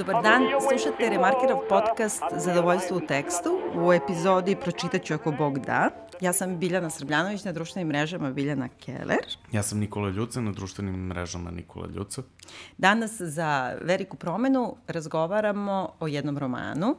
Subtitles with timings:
[0.00, 3.60] Dobar dan, slušate Remarkerov podcast Zadovoljstvo u tekstu.
[3.74, 5.90] U epizodi Pročitaću ako Bog da.
[6.20, 9.26] Ja sam Biljana Srbljanović na društvenim mrežama Biljana Keller.
[9.52, 12.22] Ja sam Nikola Ljuca na društvenim mrežama Nikola Ljuca.
[12.78, 16.96] Danas za veliku promenu razgovaramo o jednom romanu.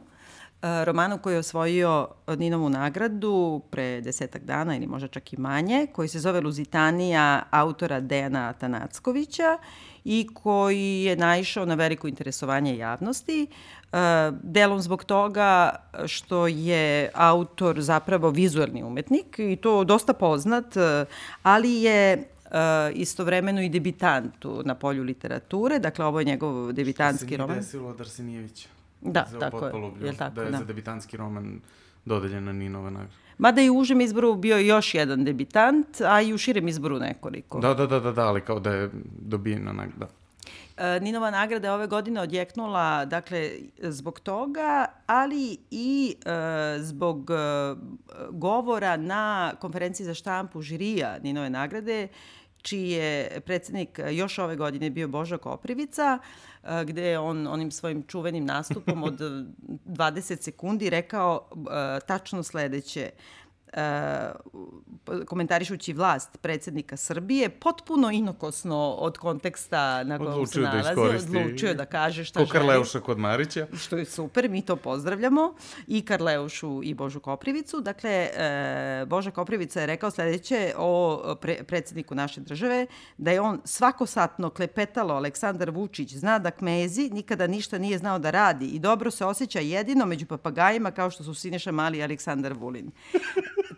[0.62, 5.88] E, romanu koji je osvojio Ninovu nagradu pre desetak dana ili možda čak i manje,
[5.94, 9.58] koji se zove Luzitanija autora Dejana Tanackovića
[10.06, 13.98] i koji je naišao na veliko interesovanje javnosti, e,
[14.44, 21.06] delom zbog toga što je autor zapravo vizualni umetnik i to dosta poznat, e,
[21.44, 22.24] ali je e,
[22.94, 27.56] istovremeno i debitant na polju literature, dakle ovo je njegov debitanski roman.
[27.56, 28.70] Što se nije desilo od Arsenijevića?
[29.02, 29.74] Da, tako je.
[30.08, 30.58] Je tako, da je da.
[30.58, 31.62] za debitanski roman
[32.06, 33.14] dodeljena Ninova nagrada.
[33.42, 37.60] Mada i u užem izboru bio još jedan debitant, a i u širem izboru nekoliko.
[37.60, 38.90] Da, da, da, da, da ali kao da je
[39.20, 40.08] dobijena nagrada.
[40.78, 47.34] E, Ninova nagrada je ove godine odjeknula dakle, zbog toga, ali i e, zbog e,
[48.32, 52.08] govora na konferenciji za štampu žirija Ninove nagrade,
[52.62, 56.51] čiji je predsednik još ove godine bio Božo Koprivica, e,
[56.86, 63.10] gde je on onim svojim čuvenim nastupom od 20 sekundi rekao e, tačno sledeće–
[65.26, 71.74] komentarišući vlast predsednika Srbije, potpuno inokosno od konteksta na kojem se da nalazi, da odlučio
[71.74, 72.50] da kaže šta želi.
[72.50, 73.68] Ko Karleuša kod Marića.
[73.78, 75.54] Što je super, mi to pozdravljamo.
[75.88, 77.82] I Karleušu i Božu Koprivicu.
[77.82, 78.30] Dakle,
[79.02, 84.50] uh, Boža Koprivica je rekao sledeće o pre, predsedniku naše države, da je on svakosatno
[84.50, 89.26] klepetalo Aleksandar Vučić, zna da kmezi nikada ništa nije znao da radi i dobro se
[89.26, 92.92] osjeća jedino među papagajima kao što su Sineša Mali i Aleksandar Vulin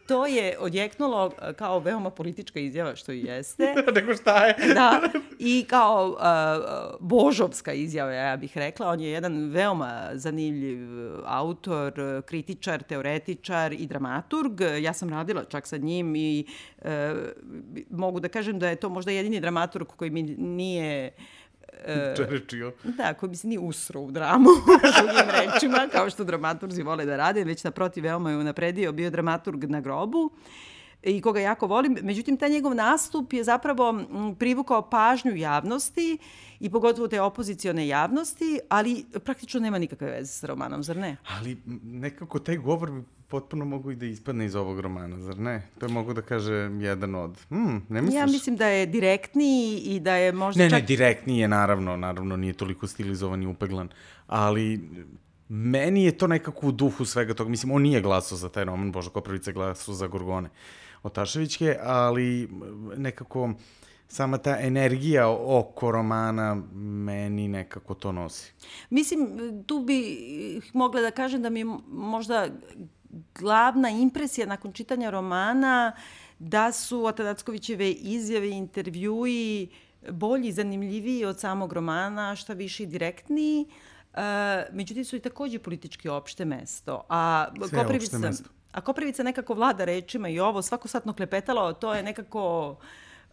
[0.08, 3.76] to je odjeknulo e, kao veoma politička izjava, što i jeste.
[3.96, 4.56] Nego šta je?
[4.74, 5.02] da,
[5.40, 8.90] i kao uh, božovska izjava, ja bih rekla.
[8.90, 10.80] On je jedan veoma zanimljiv
[11.26, 14.62] autor, kritičar, teoretičar i dramaturg.
[14.82, 16.46] Ja sam radila čak sa njim i
[16.78, 16.90] uh,
[17.90, 21.24] mogu da kažem da je to možda jedini dramaturg koji mi nije uh,
[21.86, 22.74] E, Čerečio.
[22.84, 24.50] Da, koji bi se nije usro u dramu,
[24.98, 29.64] drugim rečima, kao što dramaturzi vole da rade, već naprotiv veoma je unapredio, bio dramaturg
[29.64, 30.32] na grobu
[31.04, 31.98] i koga jako volim.
[32.02, 34.00] Međutim, taj njegov nastup je zapravo
[34.40, 36.18] privukao pažnju javnosti
[36.60, 41.18] i pogotovo te opozicione javnosti, ali praktično nema nikakve veze sa romanom, zar ne?
[41.38, 43.02] Ali nekako taj govor
[43.34, 45.62] potpuno mogu i da ispadne iz ovog romana, zar ne?
[45.80, 47.40] To je mogu da kaže jedan od...
[47.50, 48.20] Hmm, ne misliš?
[48.20, 50.78] Ja mislim da je direktniji i da je možda ne, čak...
[50.78, 53.90] Ne, ne, direktniji je naravno, naravno nije toliko stilizovan i upeglan,
[54.28, 54.90] ali
[55.50, 57.50] meni je to nekako u duhu svega toga.
[57.50, 60.50] Mislim, on nije glasao za taj roman, Božo Koprivica je glasao za Gorgone
[61.04, 62.50] Otaševićke, ali
[62.98, 63.54] nekako
[64.08, 68.54] sama ta energija oko romana meni nekako to nosi.
[68.90, 69.28] Mislim,
[69.66, 70.18] tu bi
[70.74, 72.50] mogla da kažem da mi možda
[73.36, 75.92] glavna impresija nakon čitanja romana
[76.40, 79.70] da su Atanackovićeve izjave i intervjui
[80.10, 83.66] bolji zanimljiviji od samog romana, šta više i direktniji.
[84.14, 84.20] Uh,
[84.72, 87.06] međutim su i takođe politički opšte mesto.
[87.10, 88.50] A Sve Koprivica, opšte mesto.
[88.72, 92.70] A Koprivica nekako vlada rečima i ovo, svako satno klepetalo, to je nekako...
[92.70, 92.78] Uh,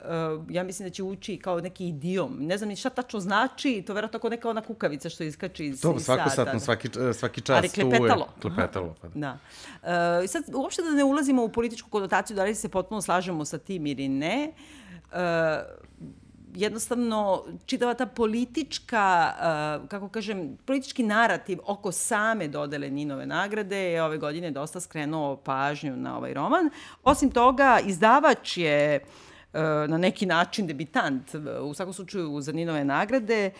[0.04, 2.36] uh, ja mislim da će ući kao neki idiom.
[2.40, 5.82] Ne znam ni šta tačno znači, to verovatno kao neka ona kukavica što iskače iz,
[5.82, 7.56] to, iz svako satno, svaki, svaki čas.
[7.56, 8.28] Ali klepetalo.
[8.38, 8.94] Tu je, klepetalo.
[9.00, 9.08] Pa.
[9.14, 9.38] Da.
[9.82, 9.88] Uh,
[10.30, 13.86] sad, uopšte da ne ulazimo u političku konotaciju, da li se potpuno slažemo sa tim
[13.86, 14.52] ili ne,
[15.12, 15.18] uh,
[16.54, 19.32] jednostavno čitava ta politička,
[19.82, 25.36] uh, kako kažem, politički narativ oko same dodele Ninove nagrade je ove godine dosta skrenuo
[25.36, 26.70] pažnju na ovaj roman.
[27.02, 29.29] Osim toga, izdavač je uh,
[29.88, 33.50] na neki način debitant, u svakom slučaju za Ninove nagrade.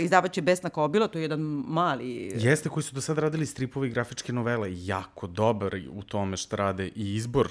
[0.00, 2.32] Izdavač je Besna Kobila, to je jedan mali...
[2.34, 6.56] Jeste, koji su do sada radili stripove i grafičke novele, jako dobar u tome što
[6.56, 7.48] rade i izbor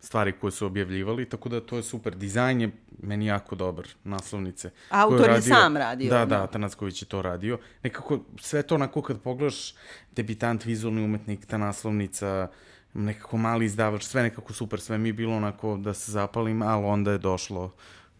[0.00, 2.16] stvari koje su objavljivali, tako da to je super.
[2.16, 2.70] Dizajn je
[3.02, 4.70] meni jako dobar, naslovnice.
[4.90, 6.10] Autor je sam radio.
[6.10, 7.58] Da, da, Tanacković je to radio.
[7.82, 9.74] Nekako sve to onako kad pogledaš
[10.16, 12.56] debitant, vizualni umetnik, ta naslovnica, uh,
[12.96, 16.84] nekako mali izdavač, sve nekako super, sve mi je bilo onako da se zapalim, ali
[16.84, 17.72] onda je došlo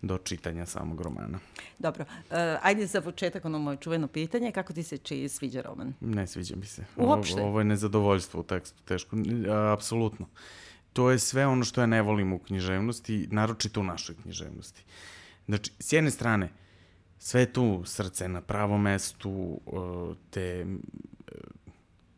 [0.02, 1.38] do čitanja samog romana.
[1.78, 5.94] Dobro, uh, ajde za početak ono moje čuveno pitanje, kako ti se čiji sviđa roman?
[6.00, 6.84] Ne sviđa mi se.
[6.96, 7.40] Uopšte?
[7.40, 9.22] Ovo, ovo je nezadovoljstvo u tekstu, teško, uh,
[9.72, 10.26] apsolutno.
[10.92, 14.84] To je sve ono što ja ne volim u književnosti, naročito u našoj književnosti.
[15.46, 16.48] Znači, s jedne strane,
[17.18, 20.66] sve tu srce na pravom mestu, uh, te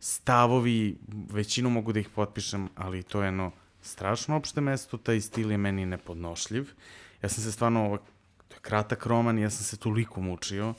[0.01, 3.51] stavovi, većinu mogu da ih potpišem, ali to je jedno
[3.83, 6.71] strašno opšte mesto, taj stil je meni nepodnošljiv.
[7.23, 7.99] Ja sam se stvarno,
[8.49, 10.75] to je kratak roman, ja sam se toliko mučio,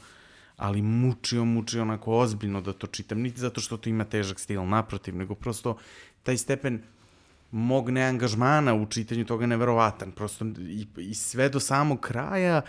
[0.57, 3.21] ali mučio, mučio onako ozbiljno da to čitam.
[3.21, 5.77] Niti zato što to ima težak stil, naprotiv, nego prosto
[6.23, 6.81] taj stepen
[7.51, 10.11] mog neangažmana u čitanju toga je neverovatan.
[10.11, 12.61] Prosto i, i sve do samog kraja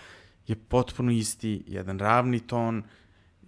[0.47, 2.83] je potpuno isti, jedan ravni ton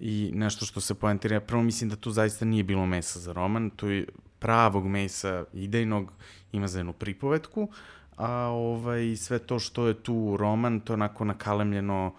[0.00, 1.40] i nešto što se poentira.
[1.40, 4.06] Prvo mislim da tu zaista nije bilo mesa za roman, tu je
[4.38, 6.12] pravog mesa idejnog
[6.52, 7.68] ima za jednu pripovetku,
[8.16, 12.14] a ovaj, sve to što je tu roman, to je onako nakalemljeno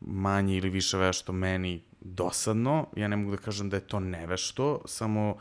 [0.00, 2.86] manje ili više vešto meni dosadno.
[2.96, 5.36] Ja ne mogu da kažem da je to nevešto, samo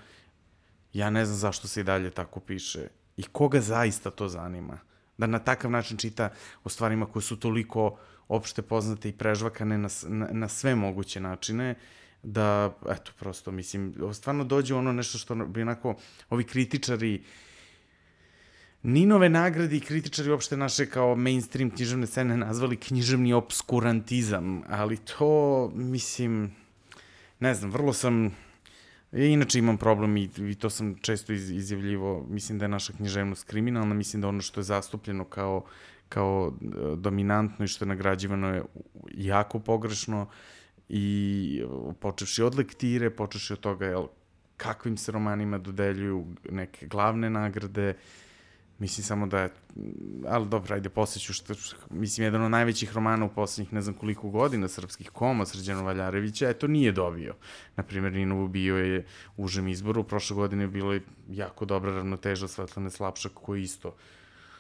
[0.94, 2.88] ja ne znam zašto se i dalje tako piše
[3.18, 4.80] i koga zaista to zanima.
[5.18, 6.30] Da na takav način čita
[6.64, 7.98] o stvarima koje su toliko
[8.28, 11.76] opšte poznate i prežvakane na, na, na sve moguće načine,
[12.24, 15.96] da, eto, prosto, mislim, stvarno dođe ono nešto što bi onako,
[16.30, 17.24] ovi kritičari,
[18.84, 25.72] Ninove nagrade i kritičari uopšte naše kao mainstream književne scene nazvali književni obskurantizam, ali to,
[25.76, 26.52] mislim,
[27.40, 28.32] ne znam, vrlo sam
[29.12, 32.94] E, inače imam problem i, i to sam često iz, izjavljivo, mislim da je naša
[32.94, 35.66] književnost kriminalna, mislim da ono što je zastupljeno kao,
[36.10, 36.66] kao e,
[36.96, 38.64] dominantno i što je nagrađivano je
[39.14, 40.28] jako pogrešno
[40.90, 41.64] i
[42.00, 44.08] počevši od lektire, počevši od toga jel,
[44.58, 47.94] kakvim se romanima dodeljuju neke glavne nagrade,
[48.80, 49.50] Mislim samo da je,
[50.28, 51.54] ali dobro, ajde, posjeću što,
[51.90, 56.50] mislim, jedan od najvećih romana u poslednjih ne znam koliko godina srpskih koma, Srđana Valjarevića,
[56.50, 57.36] eto, nije dobio.
[57.76, 59.06] Naprimjer, Ninovu bio je
[59.38, 61.00] u užem izboru, prošle godine je bilo
[61.30, 63.96] jako dobra ravnoteža Svetlane Slapšak, koja isto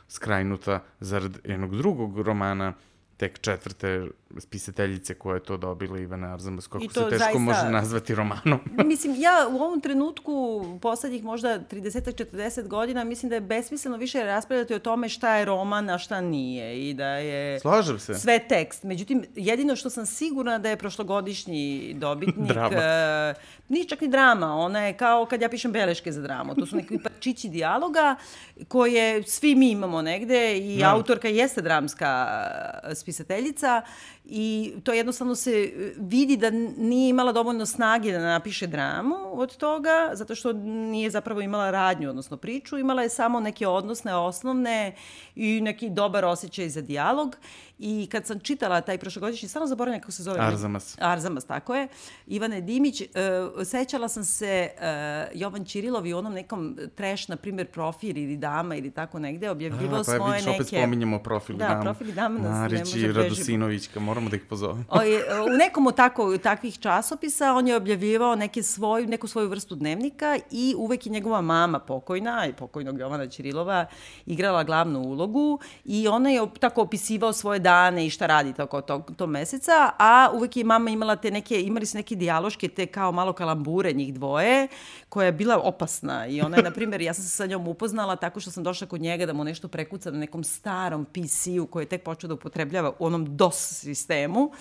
[0.07, 2.73] skrajnuta zaradi enega drugega romana,
[3.17, 8.15] tek četvrte spisateljice koja je to dobila Ivana Arzamas, kako se teško zaista, može nazvati
[8.15, 8.59] romanom.
[8.85, 14.73] mislim, ja u ovom trenutku, poslednjih možda 30-40 godina, mislim da je besmisleno više raspravljati
[14.73, 18.13] o tome šta je roman, a šta nije i da je Slažem se.
[18.13, 18.83] sve tekst.
[18.83, 22.77] Međutim, jedino što sam sigurna da je prošlogodišnji dobitnik, drama.
[22.77, 23.35] Uh,
[23.69, 26.55] nije čak ni drama, ona je kao kad ja pišem beleške za dramu.
[26.55, 28.15] To su neki parčići dijaloga
[28.67, 30.89] koje svi mi imamo negde i no.
[30.89, 32.27] autorka jeste dramska
[33.07, 33.81] spisateljica
[34.25, 39.57] i to jednostavno se e, vidi da nije imala dovoljno snage da napiše dramu od
[39.57, 44.95] toga, zato što nije zapravo imala radnju, odnosno priču, imala je samo neke odnosne, osnovne
[45.35, 47.35] i neki dobar osjećaj za dijalog.
[47.79, 50.39] I kad sam čitala taj prošlogodišnji, stvarno zaboravljam kako se zove.
[50.39, 50.97] Arzamas.
[50.99, 51.87] Arzamas, tako je.
[52.27, 53.07] Ivane Dimić, uh,
[53.65, 58.75] sećala sam se uh, Jovan Čirilov i onom nekom treš, na primjer, profil ili dama
[58.75, 60.29] ili tako negde, objavljivao svoje neke...
[60.29, 61.75] Pa vidiš, opet spominjemo profil da, dama.
[61.75, 64.83] Da, profili dama nas Marić ne može i Radosinovićka, moramo da ih pozovemo.
[64.89, 64.97] o,
[65.45, 70.37] u nekom od tako, takvih časopisa on je objavljivao neke svoj, neku svoju vrstu dnevnika
[70.51, 73.85] i uvek je njegova mama pokojna, i pokojnog Jovana Čirilova,
[74.25, 79.11] igrala glavnu ulogu i ona je tako opisivao svoje dane i šta radi toko tog,
[79.17, 83.11] to meseca, a uvek je mama imala te neke, imali su neke dijaloške, te kao
[83.11, 84.67] malo kalambure njih dvoje,
[85.09, 88.15] koja je bila opasna i ona je, na primjer, ja sam se sa njom upoznala
[88.15, 91.83] tako što sam došla kod njega da mu nešto prekuca na nekom starom PC-u koji
[91.83, 94.51] je tek počeo da upotrebljava u onom DOS sistemu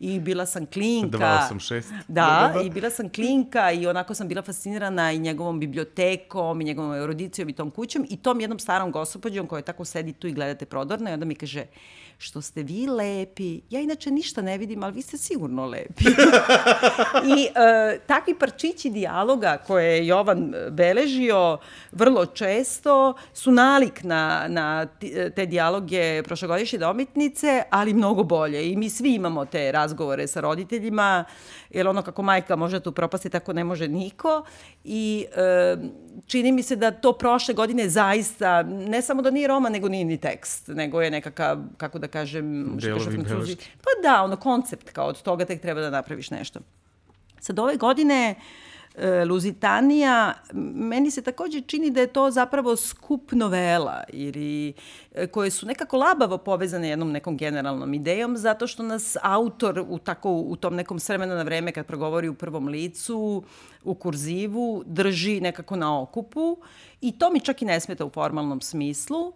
[0.00, 1.18] i bila sam klinka.
[1.52, 1.82] 286.
[2.08, 6.94] Da, i bila sam klinka i onako sam bila fascinirana i njegovom bibliotekom i njegovom
[6.94, 10.66] erudicijom i tom kućom i tom jednom starom gosopođom koja tako sedi tu i gledate
[10.66, 11.66] prodorno i onda mi kaže,
[12.18, 13.60] što ste vi lepi.
[13.70, 16.04] Ja inače ništa ne vidim, ali vi ste sigurno lepi.
[17.36, 21.58] I e, takvi parčići dijaloga koje je Jovan beležio
[21.92, 24.86] vrlo često su nalik na, na
[25.36, 28.70] te dijaloge prošlogodišnje domitnice, ali mnogo bolje.
[28.70, 31.24] I mi svi imamo te razgovore sa roditeljima,
[31.70, 34.44] jer ono kako majka može tu propasti, tako ne može niko.
[34.84, 35.76] I e,
[36.26, 40.04] čini mi se da to prošle godine zaista, ne samo da nije roman, nego nije
[40.04, 42.37] ni tekst, nego je nekakav, kako da kažem,
[42.78, 43.56] što kaže francuzi.
[43.56, 46.60] Pa da, ono koncept kao od toga tek treba da napraviš nešto.
[47.40, 48.34] Sad ove godine
[48.94, 50.34] e, Luzitanija,
[50.74, 54.72] meni se takođe čini da je to zapravo skup novela ili
[55.14, 59.98] e, koje su nekako labavo povezane jednom nekom generalnom idejom zato što nas autor u,
[59.98, 63.42] tako, u tom nekom sremena na vreme kad progovori u prvom licu
[63.84, 66.56] u kurzivu drži nekako na okupu
[67.00, 69.32] i to mi čak i ne smeta u formalnom smislu.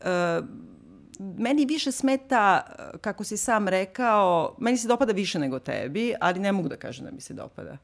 [0.00, 0.40] E,
[1.18, 2.62] meni više smeta,
[3.00, 7.04] kako si sam rekao, meni se dopada više nego tebi, ali ne mogu da kažem
[7.04, 7.76] da mi se dopada.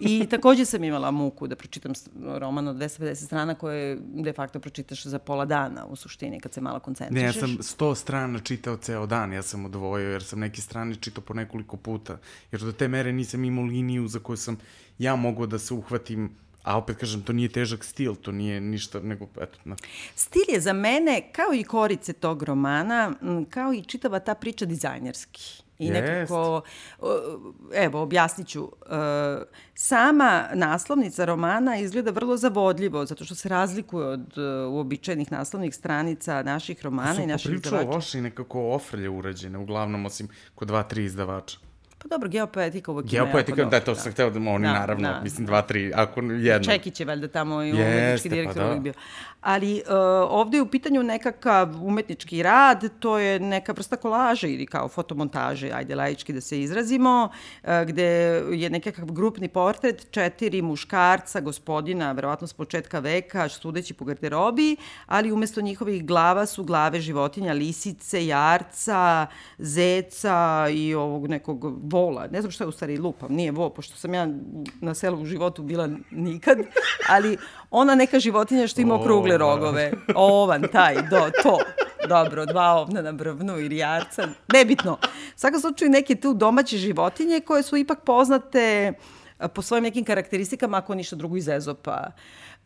[0.00, 1.92] I takođe sam imala muku da pročitam
[2.24, 6.60] roman od 250 strana koje de facto pročitaš za pola dana u suštini kad se
[6.60, 7.22] malo koncentrišeš.
[7.22, 10.94] Ne, ja sam 100 strana čitao ceo dan, ja sam odvojio jer sam neke strane
[10.94, 12.18] čitao po nekoliko puta,
[12.52, 14.58] jer do te mere nisam imao liniju za koju sam
[14.98, 16.30] ja mogao da se uhvatim
[16.64, 19.58] A opet kažem, to nije težak stil, to nije ništa, nego, eto.
[19.64, 19.76] Na...
[20.14, 23.12] Stil je za mene, kao i korice tog romana,
[23.50, 25.64] kao i čitava ta priča dizajnerski.
[25.78, 26.62] I nekako,
[27.74, 28.96] evo, objasnit ću, e,
[29.74, 36.42] sama naslovnica romana izgleda vrlo zavodljivo, zato što se razlikuje od e, uobičajenih naslovnih stranica
[36.42, 37.90] naših romana i naših izdavača.
[37.90, 41.58] Su loše i nekako ofrlje urađene, uglavnom, osim kod dva, tri izdavača.
[42.04, 44.00] Pa dobro, geopoetika uvek ima Geopoetika, jako da, to da.
[44.00, 46.72] sam hteo da oni, da, naravno, da, mislim, dva, tri, ako jedno.
[46.72, 48.80] Čekić je valjda tamo i umetnički pa direktor pa da.
[48.80, 48.92] bio.
[49.40, 49.94] Ali uh,
[50.28, 55.70] ovde je u pitanju nekakav umetnički rad, to je neka vrsta kolaže ili kao fotomontaže,
[55.72, 57.28] ajde laički da se izrazimo,
[57.62, 58.04] uh, gde
[58.52, 65.32] je nekakav grupni portret četiri muškarca, gospodina, verovatno s početka veka, studeći po garderobi, ali
[65.32, 69.26] umesto njihovih glava su glave životinja, lisice, jarca,
[69.58, 72.26] zeca i ovog nekog vola.
[72.26, 74.28] Ne znam šta je u stvari lupam, nije vo, pošto sam ja
[74.80, 76.58] na selu u životu bila nikad,
[77.08, 77.36] ali
[77.70, 79.92] ona neka životinja što ima okrugle rogove.
[80.14, 81.58] Ovan, taj, do, to.
[82.08, 84.28] Dobro, dva ovna na brvnu ili jarca.
[84.52, 84.92] Nebitno.
[85.02, 88.92] U svakom slučaju neke tu domaće životinje koje su ipak poznate
[89.54, 92.10] po svojim nekim karakteristikama, ako ništa drugo iz Ezopa.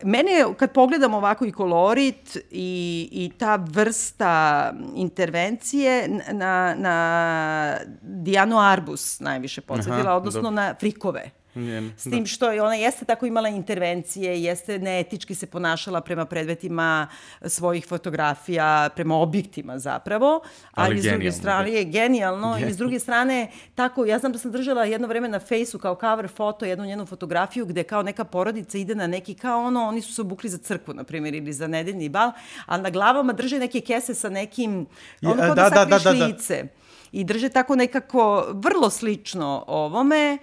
[0.04, 8.58] Mene je, kad pogledam ovako i kolorit i, i ta vrsta intervencije na, na Dianu
[8.58, 10.54] Arbus najviše podsjetila, odnosno dobro.
[10.54, 11.30] na frikove.
[11.58, 12.26] Njen, S tim da.
[12.26, 17.08] što je ona jeste tako imala intervencije, jeste neetički se ponašala prema predmetima
[17.46, 22.68] svojih fotografija, prema objektima zapravo, ali, ali s druge strane je genijalno Gen...
[22.68, 25.98] i s druge strane tako, ja znam da sam držala jedno vreme na fejsu kao
[26.00, 30.02] cover foto jednu njenu fotografiju gde kao neka porodica ide na neki kao ono, oni
[30.02, 32.32] su se obukli za crkvu, na primjer, ili za nedeljni bal,
[32.66, 34.86] a na glavama drže neke kese sa nekim,
[35.22, 36.26] ono kao da, da, da, da, da.
[36.26, 36.64] lice.
[37.12, 40.38] I drže tako nekako vrlo slično ovome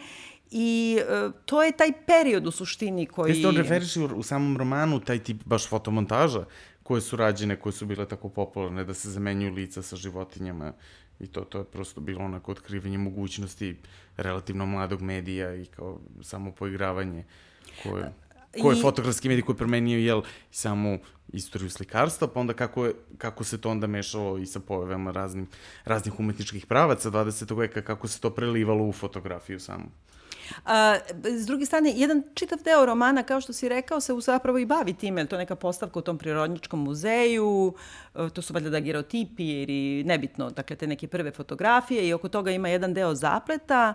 [0.52, 3.34] I e, to je taj period u suštini koji...
[3.34, 6.46] Ti on referiš u, u samom romanu, taj tip baš fotomontaža
[6.84, 10.74] koje su rađene, koje su bile tako popularne, da se zamenjuju lica sa životinjama
[11.20, 13.76] i to, to je prosto bilo onako otkrivanje mogućnosti
[14.18, 17.24] relativno mladog medija i kao samo poigravanje
[17.84, 18.14] koje
[18.62, 18.82] koje I...
[18.82, 20.22] fotografski medij koji promenio jel
[20.52, 20.98] samo
[21.34, 25.48] istoriju slikarstva, pa onda kako, je, kako se to onda mešalo i sa pojavama raznim,
[25.86, 27.58] raznih umetničkih pravaca 20.
[27.58, 29.86] veka, kako se to prelivalo u fotografiju samo.
[30.66, 34.66] A, s druge strane, jedan čitav deo romana, kao što si rekao, se zapravo i
[34.66, 37.74] bavi time, to je neka postavka u tom prirodničkom muzeju,
[38.16, 42.52] e, to su valjda dagirotipi ili nebitno, dakle te neke prve fotografije i oko toga
[42.52, 43.94] ima jedan deo zapleta,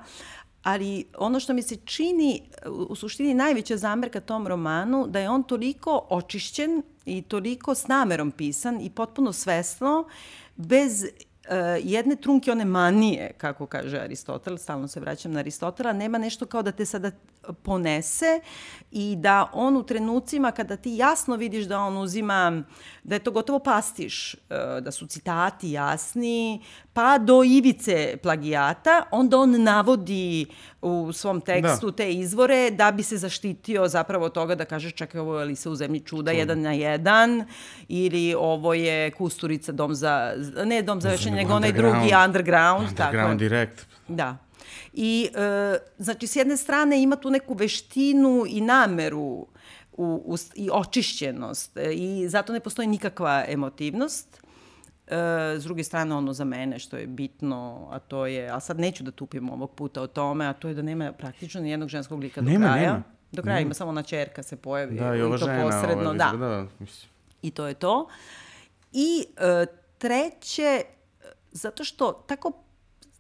[0.63, 2.43] ali ono što mi se čini
[2.89, 8.31] u suštini najveća zamerka tom romanu da je on toliko očišćen i toliko s namerom
[8.31, 10.05] pisan i potpuno svesno
[10.57, 11.05] bez
[11.83, 16.63] jedne trunke one manije, kako kaže Aristotel, stalno se vraćam na Aristotela, nema nešto kao
[16.63, 17.11] da te sada
[17.63, 18.41] ponese
[18.91, 22.63] i da on u trenucima kada ti jasno vidiš da on uzima,
[23.05, 24.41] da je to gotovo pastiš, uh,
[24.83, 30.47] da su citati jasni, pa do ivice plagijata, onda on navodi
[30.83, 31.97] u svom tekstu da.
[31.97, 35.75] te izvore da bi se zaštitio zapravo toga da kaže čekaj ovo je Alisa u
[35.75, 36.41] zemlji čuda, Čudno.
[36.41, 37.45] jedan na jedan
[37.89, 42.89] ili ovo je Kusturica dom za, ne dom za večanje, nego onaj drugi underground.
[42.89, 43.35] Underground tako.
[43.35, 43.87] direkt.
[44.09, 44.37] Da.
[44.93, 49.49] I, e, znači, s jedne strane ima tu neku veštinu i nameru u,
[50.25, 54.41] u, i očišćenost e, i zato ne postoji nikakva emotivnost.
[55.07, 55.17] E,
[55.59, 59.05] s druge strane, ono za mene što je bitno, a to je, a sad neću
[59.05, 62.21] da tupim ovog puta o tome, a to je da nema praktično ni jednog ženskog
[62.21, 62.93] lika do nema, kraja.
[62.93, 63.03] Nema.
[63.33, 63.67] Do kraja nema.
[63.67, 64.97] ima samo ona čerka se pojavi.
[64.97, 65.63] Da, i ova to žena.
[65.63, 66.33] Posredno, ovaj, da.
[66.37, 66.67] da.
[67.43, 68.09] I to je to.
[68.93, 69.67] I e,
[69.99, 70.83] treće,
[71.53, 72.53] zato što tako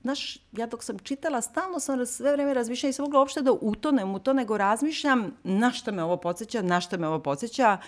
[0.02, 3.52] znaš, ja dok sam čitala, stalno sam sve vreme razmišljala i sam mogla uopšte da
[3.52, 7.78] utonem u to, nego razmišljam na šta me ovo podsjeća, na šta me ovo podsjeća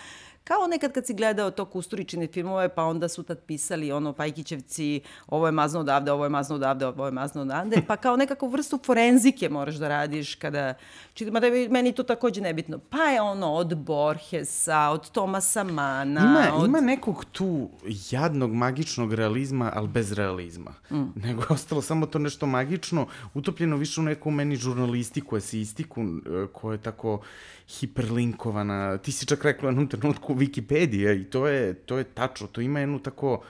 [0.43, 5.01] Kao nekad kad si gledao to Kusturičine filmove, pa onda su tad pisali ono Pajkićevci,
[5.27, 8.47] ovo je mazno odavde, ovo je mazno odavde, ovo je mazno odavde, pa kao nekakvu
[8.47, 10.73] vrstu forenzike moraš da radiš kada,
[11.13, 12.79] čitam, da je meni to takođe nebitno.
[12.89, 16.21] Pa je ono od Borgesa, od Tomasa Mana.
[16.21, 16.67] Ima, od...
[16.67, 17.69] ima nekog tu
[18.11, 20.73] jadnog magičnog realizma, ali bez realizma.
[20.91, 21.03] Mm.
[21.15, 26.47] Nego je ostalo samo to nešto magično, utopljeno više u neku meni žurnalistiku, eseistiku, e,
[26.53, 27.21] koja je tako
[27.67, 28.97] hiperlinkovana.
[28.97, 32.61] Ti si čak rekla u jednom trenutku Wikipedija i to je, to je tačno, to
[32.61, 33.43] ima jednu tako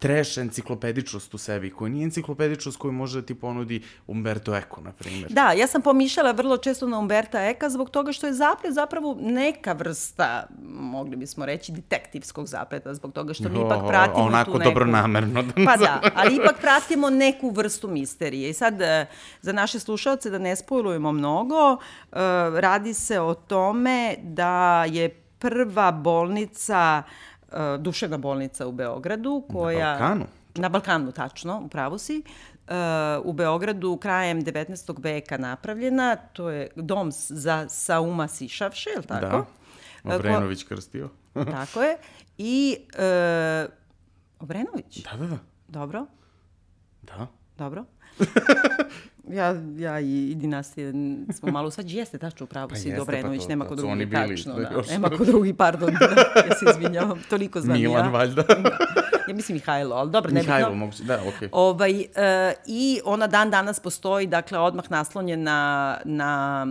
[0.00, 4.92] trash enciklopedičnost u sebi, koja nije enciklopedičnost koju može da ti ponudi Umberto Eco, na
[4.92, 5.30] primjer.
[5.30, 9.16] Da, ja sam pomišljala vrlo često na Umberta Eka zbog toga što je zaplet zapravo
[9.20, 14.52] neka vrsta, mogli bismo reći, detektivskog zapleta, zbog toga što mi o, ipak pratimo onako
[14.52, 14.70] tu neku...
[14.70, 15.42] dobro namerno.
[15.42, 18.50] Da pa da, ali ipak pratimo neku vrstu misterije.
[18.50, 19.06] I sad, e,
[19.42, 21.76] za naše slušalce, da ne spojlujemo mnogo, e,
[22.60, 25.08] radi se o tome da je
[25.40, 27.29] prva bolnica uh,
[27.78, 29.92] duševna bolnica u Beogradu, koja...
[29.92, 30.26] Na Balkanu?
[30.54, 32.22] Na Balkanu, tačno, u pravu si.
[32.70, 32.74] Uh,
[33.24, 34.94] u Beogradu krajem 19.
[35.02, 39.46] veka napravljena, to je dom za Sauma Sišavše, je li tako?
[40.04, 41.08] Da, Obrenović krstio.
[41.56, 41.96] tako je.
[42.38, 43.70] I uh,
[44.38, 45.02] Obrenović?
[45.02, 45.38] Da, da, da.
[45.68, 46.06] Dobro.
[47.02, 47.26] Da.
[47.60, 47.84] Dobro.
[49.38, 50.92] ja, ja i, i dinastije
[51.32, 54.06] smo malo, sad jeste tačno u pravu Pa si Dobrenović, pa nema to ko drugi,
[54.06, 54.82] bili, tačno, da, da.
[54.90, 56.06] Nema ko drugi, pardon, da,
[56.48, 58.10] ja se izvinjavam, toliko znam Milan, ja.
[58.10, 58.44] valjda.
[59.28, 60.54] Ja mislim Mihajlo, ali dobro, nebitno.
[60.54, 61.48] Mihajlo, moguće, da, okej.
[61.52, 62.06] Ovaj, e,
[62.66, 66.66] I ona dan danas postoji, dakle, odmah naslonjen na, na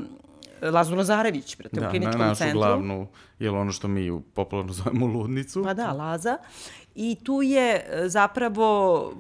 [0.62, 2.60] Lazu Lazarević, brate, u Da, na kliničkom našu centru.
[2.60, 3.08] glavnu,
[3.40, 5.64] jel ono što mi u- popularno zovemo ludnicu.
[5.64, 6.38] Pa da, Laza.
[7.02, 9.14] I tu je e, zapravo,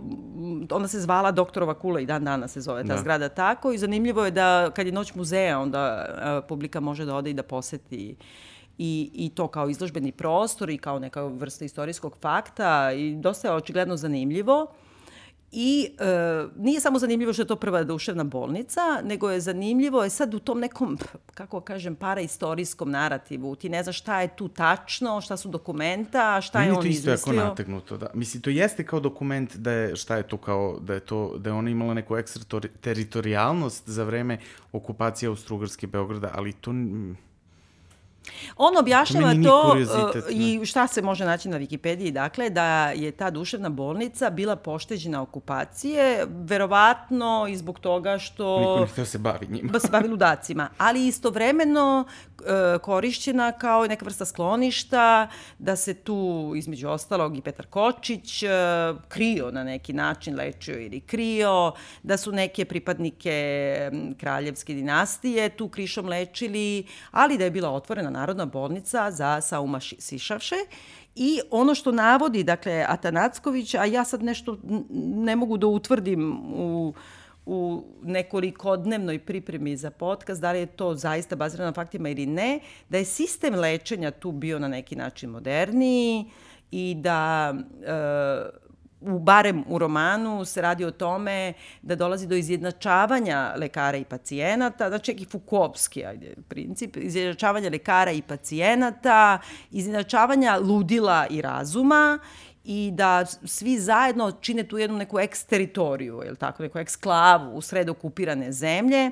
[0.71, 2.97] ona se zvala Doktorova kula i dan dana se zove ta Da.
[2.97, 6.05] zgrada tako i zanimljivo je da kad je noć muzeja onda
[6.43, 8.15] e, publika može da ode i da poseti
[8.77, 13.53] i, i to kao izložbeni prostor i kao neka vrsta istorijskog fakta i dosta je
[13.53, 14.67] očigledno zanimljivo.
[15.51, 20.09] I e, nije samo zanimljivo što je to prva duševna bolnica, nego je zanimljivo je
[20.09, 20.97] sad u tom nekom,
[21.33, 23.55] kako kažem, paraistorijskom narativu.
[23.55, 27.09] Ti ne znaš šta je tu tačno, šta su dokumenta, šta je on to isto
[27.09, 27.43] jako izmislio.
[27.43, 28.07] nategnuto, da.
[28.13, 31.49] Mislim, to jeste kao dokument da je, šta je to kao, da je to, da
[31.49, 34.37] je ona imala neku ekstrateritorijalnost za vreme
[34.71, 36.71] okupacije Austro-Ugrske Beograda, ali to...
[38.57, 43.11] On objašnjava to kuriozitet, uh, i šta se može naći na Wikipediji, dakle, da je
[43.11, 48.59] ta duševna bolnica bila pošteđena okupacije, verovatno i zbog toga što...
[48.59, 49.71] Niko ne hteo se bavi njima.
[49.71, 52.05] ba se bavi ludacima, ali istovremeno
[52.39, 55.27] e, korišćena kao neka vrsta skloništa,
[55.59, 58.49] da se tu, između ostalog, i Petar Kočić e,
[59.07, 61.71] krio na neki način, lečio ili krio,
[62.03, 68.45] da su neke pripadnike kraljevske dinastije tu krišom lečili, ali da je bila otvorena narodna
[68.45, 70.55] bolnica za Sauma Sišavše
[71.15, 74.57] I ono što navodi, dakle, Atanacković, a ja sad nešto
[74.89, 76.93] ne mogu da utvrdim u
[77.45, 82.59] u nekolikodnevnoj pripremi za podcast, da li je to zaista bazirano na faktima ili ne,
[82.89, 86.25] da je sistem lečenja tu bio na neki način moderniji
[86.71, 88.68] i da e,
[89.01, 94.89] u, barem u romanu se radi o tome da dolazi do izjednačavanja lekara i pacijenata,
[94.89, 99.39] znači neki Fukovski ajde, princip, izjednačavanja lekara i pacijenata,
[99.71, 102.19] izjednačavanja ludila i razuma
[102.63, 107.89] i da svi zajedno čine tu jednu neku eksteritoriju, je tako, neku eksklavu u sred
[107.89, 109.11] okupirane zemlje,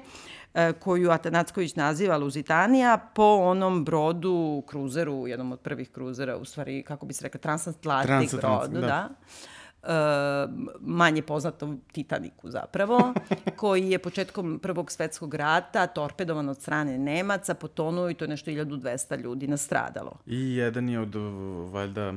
[0.54, 6.84] e, koju Atanacković naziva Luzitanija po onom brodu, kruzeru, jednom od prvih kruzera, u stvari,
[6.84, 8.88] kako bi se rekla, transatlantik brodu, da.
[8.88, 9.10] da.
[9.83, 9.87] E,
[10.79, 13.13] manje poznatom Titaniku zapravo,
[13.59, 18.51] koji je početkom Prvog svetskog rata torpedovan od strane Nemaca, potonuo i to je nešto
[18.51, 20.17] 1200 ljudi nastradalo.
[20.25, 22.13] I jedan je od, uh, valjda,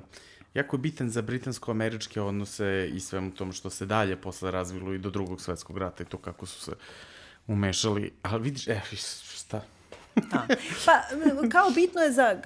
[0.54, 5.10] jako bitan za britansko-američke odnose i svemu tom što se dalje posle razvilo i do
[5.10, 6.72] drugog svetskog rata i to kako su se
[7.46, 8.12] umešali.
[8.22, 8.80] Ali vidiš, e,
[9.36, 9.62] šta?
[10.16, 10.46] A,
[10.86, 10.92] pa,
[11.48, 12.40] kao bitno je za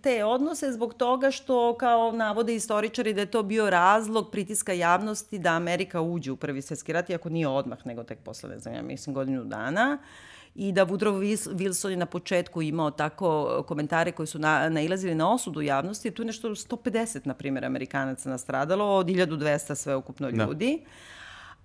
[0.00, 5.38] te odnose zbog toga što, kao navode istoričari, da je to bio razlog pritiska javnosti
[5.38, 8.74] da Amerika uđe u Prvi svetski rat, iako nije odmah, nego tek posle, ne znam,
[8.74, 9.98] ja mislim, godinu dana
[10.56, 15.14] i da Woodrow Wils- Wilson je na početku imao tako komentare koji su na, nailazili
[15.14, 16.10] na osudu javnosti.
[16.10, 20.86] Tu je nešto 150, na primjer, Amerikanaca nastradalo, od 1200 sveukupno Da.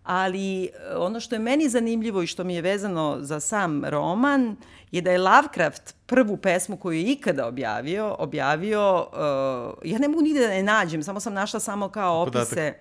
[0.03, 4.55] Ali e, ono što je meni zanimljivo i što mi je vezano za sam roman
[4.91, 10.21] je da je Lovecraft prvu pesmu koju je ikada objavio, objavio, uh, ja ne mogu
[10.21, 12.47] nigde da je nađem, samo sam našla samo kao Podatak.
[12.47, 12.73] opise.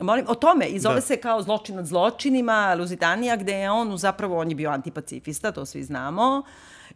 [0.00, 1.00] Molim, o tome, i zove Da.
[1.00, 5.66] se kao zločin nad zločinima, Luzitanija, gde je on, zapravo, on je bio antipacifista, to
[5.66, 6.42] svi znamo,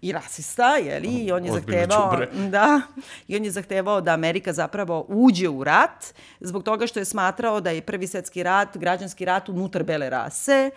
[0.03, 2.81] i rasista, jeli, i on je Ozbiljno zahtevao, da,
[3.29, 7.61] i on je zahtevao da Amerika zapravo uđe u rat, zbog toga što je smatrao
[7.61, 10.71] da je prvi svetski rat, građanski rat unutar bele rase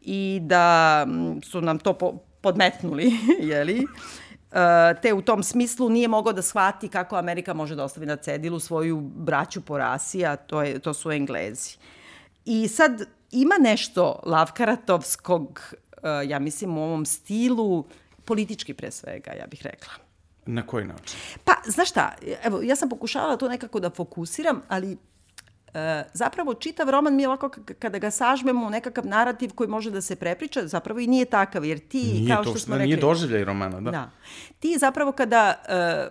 [0.00, 1.06] i da
[1.42, 3.12] su nam to po, podmetnuli,
[3.52, 3.86] jeli,
[4.52, 8.16] E, te u tom smislu nije mogao da shvati kako Amerika može da ostavi na
[8.16, 11.76] cedilu svoju braću po rasi, a to, je, to su Englezi.
[12.44, 17.84] I sad ima nešto Lavkaratovskog, e, ja mislim, u ovom stilu,
[18.30, 19.92] politički pre svega, ja bih rekla.
[20.46, 21.18] Na koji način?
[21.44, 24.96] Pa, znaš šta, evo, ja sam pokušavala to nekako da fokusiram, ali
[25.74, 29.90] e, zapravo čitav roman mi ovako k- kada ga sažmemo u nekakav narativ koji može
[29.90, 32.96] da se prepriča, zapravo i nije takav, jer ti, Nije kao to, što smo nije
[32.96, 33.00] rekli...
[33.08, 33.90] doživljaj romana, da.
[33.90, 34.10] Da.
[34.60, 35.54] Ti zapravo kada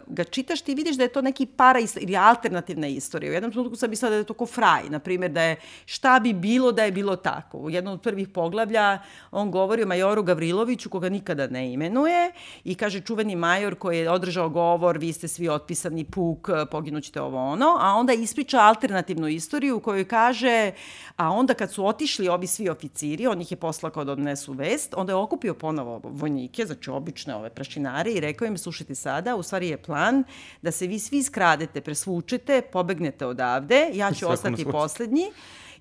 [0.08, 3.30] uh, ga čitaš, ti vidiš da je to neki para ili alternativna istorija.
[3.30, 6.20] U jednom trenutku sam mislila da je to ko fraj, na primjer da je šta
[6.20, 7.58] bi bilo da je bilo tako.
[7.58, 9.00] U jednom od prvih poglavlja
[9.32, 12.32] on govori o majoru Gavriloviću, koga nikada ne imenuje
[12.64, 17.52] i kaže čuveni major koji je održao govor, vi ste svi otpisani puk, poginućete ovo
[17.52, 20.72] ono, a onda ispriča alternativnu istoriju istoriju u kojoj kaže,
[21.18, 24.54] a onda kad su otišli ovi svi oficiri, on ih je poslao kao da odnesu
[24.54, 29.36] vest, onda je okupio ponovo vojnike, znači obične ove prašinare i rekao im, slušajte sada,
[29.36, 30.24] u stvari je plan
[30.62, 35.32] da se vi svi skradete, presvučete, pobegnete odavde, ja ću ostati poslednji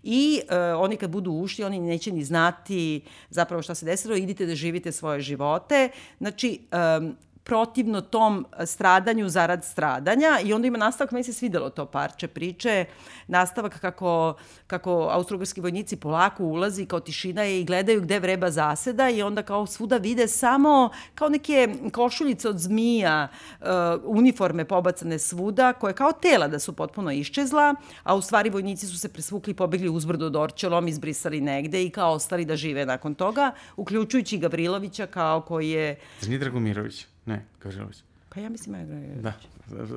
[0.03, 3.01] i uh, oni kad budu ušli, oni neće ni znati
[3.31, 5.91] zapravo šta se desilo, idite da živite svoje živote.
[6.19, 7.17] Znači, um,
[7.49, 12.85] protivno tom stradanju zarad stradanja i onda ima nastavak, meni se svidelo to parče priče,
[13.27, 14.35] nastavak kako,
[14.67, 19.43] kako austrougarski vojnici polako ulazi kao tišina je i gledaju gde vreba zaseda i onda
[19.43, 23.29] kao svuda vide samo kao neke košuljice od zmija,
[23.61, 23.67] uh,
[24.05, 28.99] uniforme pobacane svuda, koje kao tela da su potpuno iščezla, a u stvari vojnici su
[28.99, 34.39] se presvukli, pobegli uzbrdo Dorčelom, izbrisali negde i kao ostali da žive nakon toga, uključujući
[34.39, 35.97] Gavrilovića kao koji je...
[36.21, 37.07] Zni Dragomirović.
[37.29, 38.03] Ne, Gavrilović.
[38.29, 39.23] Pa ja mislim Gavrilović.
[39.23, 39.33] Da,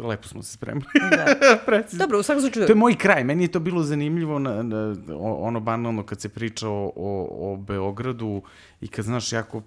[0.07, 0.85] lepo smo se spremili.
[1.11, 1.35] Da.
[1.65, 2.03] Precizno.
[2.05, 2.67] Dobro, u svakom slučaju...
[2.67, 3.23] To je moj kraj.
[3.23, 7.57] Meni je to bilo zanimljivo, na, na, ono banalno kad se priča o, o, o
[7.57, 8.41] Beogradu
[8.81, 9.61] i kad znaš jako...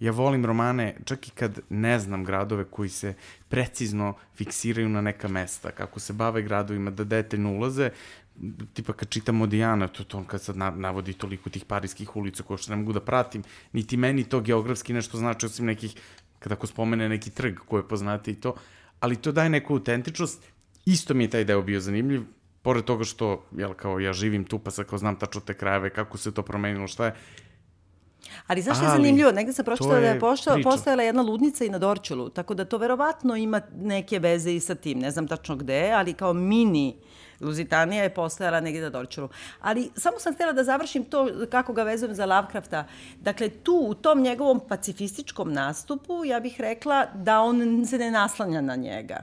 [0.00, 3.14] Ja volim romane, čak i kad ne znam gradove koji se
[3.48, 7.90] precizno fiksiraju na neka mesta, kako se bave gradovima, da detaljno ulaze,
[8.72, 12.58] tipa kad čitam Odijana, to, to on kad sad navodi toliko tih parijskih ulica koje
[12.58, 13.42] što ne mogu da pratim,
[13.72, 15.96] niti meni to geografski nešto znači osim nekih
[16.44, 18.54] kada ako spomene neki trg koji je poznati i to,
[19.00, 20.42] ali to daje neku autentičnost.
[20.84, 22.26] Isto mi je taj deo bio zanimljiv,
[22.62, 25.90] pored toga što, jel, kao ja živim tu, pa sad kao znam tačno te krajeve,
[25.90, 27.14] kako se to promenilo, šta je,
[28.46, 29.32] Ali znaš što je zanimljivo?
[29.32, 32.78] Negde se pročitala da je pošta, postojala jedna ludnica i na Dorčulu, tako da to
[32.78, 34.98] verovatno ima neke veze i sa tim.
[34.98, 36.96] Ne znam tačno gde, ali kao mini
[37.44, 39.28] Luzitanija je postojala negde na Dorčulu.
[39.60, 42.86] Ali samo sam htela da završim to kako ga vezujem za Lovecrafta.
[43.20, 48.60] Dakle, tu u tom njegovom pacifističkom nastupu, ja bih rekla da on se ne naslanja
[48.60, 49.16] na njega.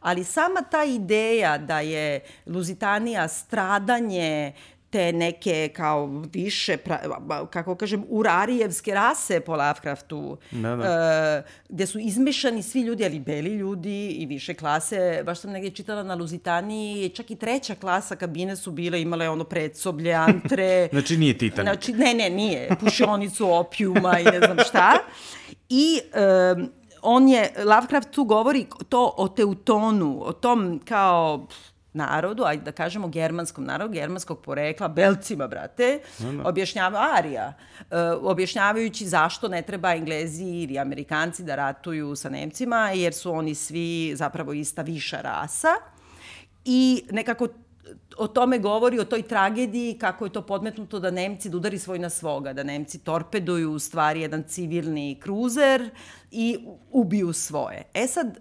[0.00, 4.52] Ali sama ta ideja da je Luzitanija stradanje
[4.94, 7.00] te neke kao više, pra,
[7.50, 10.84] kako kažem, urarijevske rase po Lovecraftu, da, da.
[11.38, 15.22] Uh, gde su izmešani svi ljudi, ali beli ljudi i više klase.
[15.26, 19.44] Baš sam negdje čitala na Luzitaniji, čak i treća klasa kabine su bile, imale ono
[19.44, 20.88] predsoblje, antre.
[20.92, 21.72] znači nije Titanik.
[21.72, 22.68] Znači, ne, ne, nije.
[22.80, 24.98] Pušionicu opijuma i ne znam šta.
[25.68, 26.00] I
[26.56, 26.70] um,
[27.02, 31.46] on je, Lovecraft tu govori to o Teutonu, o tom kao
[31.94, 36.48] narodu, ajde da kažemo germanskom narodu, germanskog porekla, belcima, brate, no, no.
[36.48, 43.14] objašnjava Arija, uh, objašnjavajući zašto ne treba Englezi ili Amerikanci da ratuju sa Nemcima, jer
[43.14, 45.74] su oni svi zapravo ista viša rasa.
[46.64, 47.48] I nekako
[48.18, 51.98] o tome govori, o toj tragediji, kako je to podmetnuto da Nemci da udari svoj
[51.98, 55.90] na svoga, da Nemci torpeduju u stvari jedan civilni kruzer
[56.30, 56.58] i
[56.90, 57.82] ubiju svoje.
[57.94, 58.38] E sad,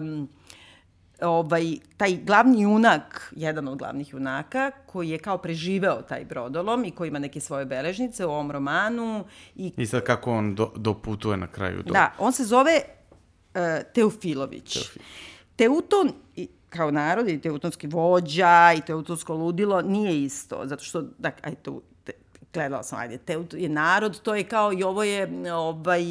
[0.00, 0.28] um,
[1.22, 6.90] ovaj, taj glavni junak, jedan od glavnih junaka, koji je kao preživeo taj brodolom i
[6.90, 9.24] koji ima neke svoje beležnice u ovom romanu.
[9.54, 11.92] I, I sad kako on do, doputuje na kraju do...
[11.92, 12.80] Da, on se zove
[13.54, 13.60] uh,
[13.94, 14.72] Teofilović.
[14.72, 15.02] Teofil.
[15.56, 16.12] Teuton,
[16.68, 21.82] kao narod i teutonski vođa i teutonsko ludilo nije isto, zato što, da, aj, tu,
[22.04, 22.12] te,
[22.52, 26.02] gledala sam, ajde, Teut je narod, to je kao i ovo je, ovaj,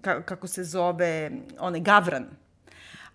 [0.00, 2.26] ka, kako se zove, onaj Gavran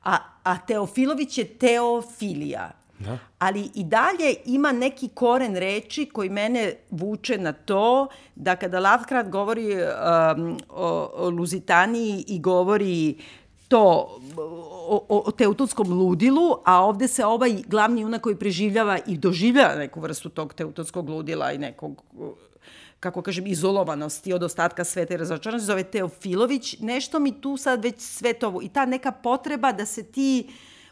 [0.06, 2.72] a, a Teofilović je teofilija.
[3.00, 3.18] Da.
[3.39, 9.30] Ali i dalje ima neki koren reči koji mene vuče na to da kada Lovecraft
[9.30, 13.15] govori um, o, o Luzitaniji i govori
[13.68, 14.20] to
[14.88, 20.00] o, o, o ludilu, a ovde se ovaj glavni junak koji preživljava i doživljava neku
[20.00, 22.04] vrstu tog teutonskog ludila i nekog
[23.00, 28.00] kako kažem, izolovanosti od ostatka sveta i razočaranosti, zove Teofilović, nešto mi tu sad već
[28.00, 30.50] sve to, i ta neka potreba da se ti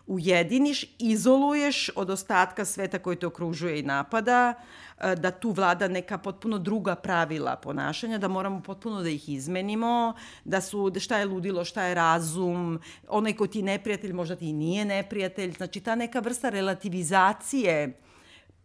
[0.07, 4.53] ujediniš, izoluješ od ostatka sveta koji te okružuje i napada,
[4.99, 10.13] e, da tu vlada neka potpuno druga pravila ponašanja, da moramo potpuno da ih izmenimo,
[10.45, 14.35] da su da šta je ludilo, šta je razum, onaj ko ti je neprijatelj možda
[14.35, 17.99] ti nije neprijatelj, znači ta neka vrsta relativizacije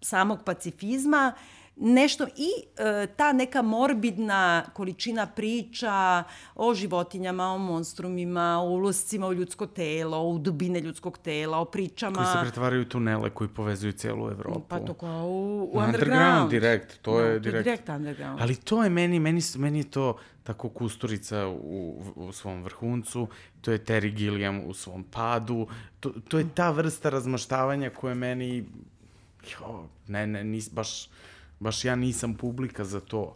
[0.00, 1.32] samog pacifizma
[1.80, 9.34] nešto i e, ta neka morbidna količina priča o životinjama, o monstrumima, o uluscima u
[9.34, 12.16] ljudsko telo, o dubine ljudskog tela, o pričama...
[12.16, 14.60] Koji se pretvaraju u tunele koji povezuju celu Evropu.
[14.68, 15.88] Pa to kao u, u underground.
[15.88, 17.02] Underground, direkt.
[17.02, 17.52] To no, je direkt.
[17.52, 18.40] To je direkt underground.
[18.40, 23.28] Ali to je meni, meni, meni je to tako Kusturica u, u svom vrhuncu,
[23.60, 25.66] to je Terry Gilliam u svom padu,
[26.00, 28.64] to, to je ta vrsta razmaštavanja koja meni,
[29.52, 31.08] jo, ne, ne, nis, baš
[31.60, 33.34] Baš ja nisam publika za to.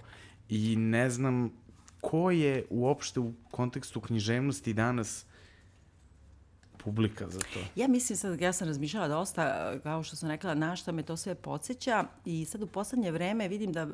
[0.48, 1.52] I ne znam
[2.00, 5.26] ko je uopšte u kontekstu književnosti danas
[6.84, 7.60] publika za to.
[7.76, 11.16] Ja mislim sad, ja sam razmišljala dosta, kao što sam rekla, na šta me to
[11.16, 13.88] sve podsjeća i sad u poslednje vreme vidim da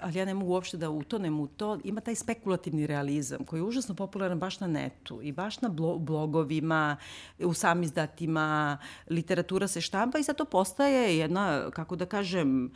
[0.00, 3.64] ali ja ne mogu uopšte da utonem u to, ima taj spekulativni realizam koji je
[3.64, 6.96] užasno popularan baš na netu i baš na blogovima,
[7.38, 8.78] u samizdatima,
[9.10, 12.70] literatura se štampa i sad to postaje jedna, kako da kažem,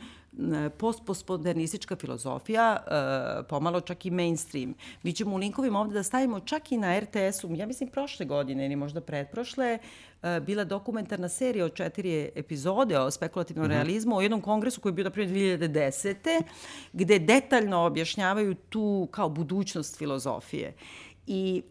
[0.77, 4.73] postpostmodernistička filozofija, e, pomalo čak i mainstream.
[5.03, 8.65] Mi ćemo u linkovima ovde da stavimo čak i na RTS-u, ja mislim prošle godine
[8.65, 9.79] ili možda pretprošle,
[10.41, 13.73] bila dokumentarna serija od četiri epizode o spekulativnom mm -hmm.
[13.73, 16.41] realizmu, o jednom kongresu koji je bio na primjer 2010.
[16.93, 20.73] gde detaljno objašnjavaju tu kao budućnost filozofije.
[21.27, 21.63] I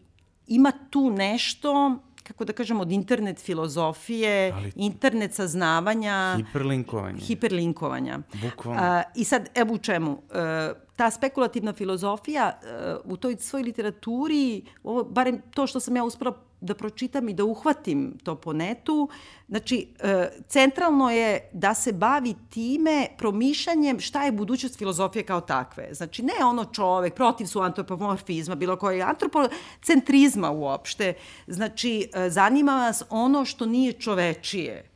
[0.47, 6.35] ima tu nešto kako da kažem, od internet filozofije, Ali, internet saznavanja.
[6.37, 7.19] Hiperlinkovanja.
[7.19, 8.19] Hiperlinkovanja.
[8.41, 8.81] Bukvalno.
[8.81, 10.21] A, I sad, evo u čemu.
[10.33, 16.03] E, ta spekulativna filozofija e, u toj svoj literaturi, ovo, barem to što sam ja
[16.03, 19.09] uspela da pročitam i da uhvatim to po netu.
[19.47, 25.93] Znači, e, centralno je da se bavi time promišljanjem šta je budućnost filozofije kao takve.
[25.93, 31.13] Znači, ne ono čovek, protiv su antropomorfizma, bilo koje antropocentrizma uopšte.
[31.47, 34.89] Znači, e, zanima vas ono što nije čovečije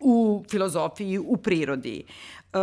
[0.00, 2.04] u filozofiji, u prirodi.
[2.04, 2.58] E,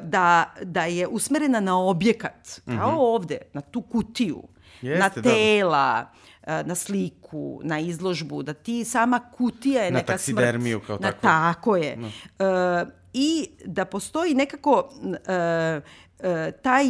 [0.00, 2.98] da, da je usmerena na objekat, kao mm -hmm.
[2.98, 4.42] ovde, na tu kutiju,
[4.82, 5.22] Jeste, na da.
[5.22, 10.36] tela, da na sliku, na izložbu, da ti sama kutija je na neka smrt.
[10.36, 11.22] Na taksidermiju kao na, tako.
[11.22, 11.96] Tako je.
[11.96, 12.06] No.
[12.06, 16.86] Uh, I da postoji nekako uh, uh, taj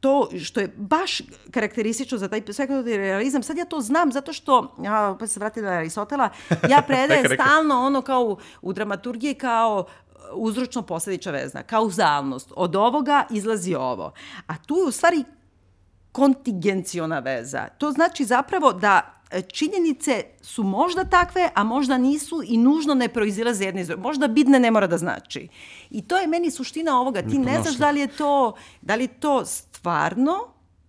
[0.00, 4.74] to što je baš karakteristično za taj sekundarni realizam, sad ja to znam zato što,
[4.82, 6.28] ja pa se vratim na Aristotela,
[6.68, 9.86] ja predajem stalno ono kao u, u dramaturgiji kao
[10.32, 12.52] uzročno poslediča vezna, kauzalnost.
[12.56, 14.12] Od ovoga izlazi ovo.
[14.46, 15.24] A tu je u stvari
[16.16, 17.68] kontingenciona veza.
[17.78, 23.08] To znači zapravo da e, činjenice su možda takve, a možda nisu i nužno ne
[23.08, 25.48] proizilaze jedne iz Možda bidne ne mora da znači.
[25.90, 27.22] I to je meni suština ovoga.
[27.22, 30.38] Ti ne znaš da li je to, da li je to stvarno,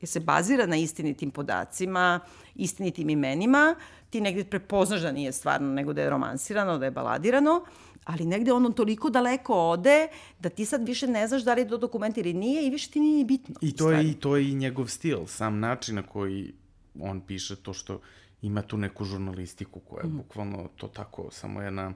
[0.01, 2.19] jer se bazira na istinitim podacima,
[2.55, 3.75] istinitim imenima,
[4.09, 7.65] ti negde prepoznaš da nije stvarno, nego da je romansirano, da je baladirano,
[8.03, 10.07] ali negde ono toliko daleko ode
[10.39, 12.91] da ti sad više ne znaš da li je to dokument ili nije i više
[12.91, 13.55] ti nije bitno.
[13.61, 16.53] I to je, i to je i njegov stil, sam način na koji
[16.99, 17.99] on piše to što
[18.41, 20.17] ima tu neku žurnalistiku koja je mm.
[20.17, 21.93] bukvalno to tako, samo jedna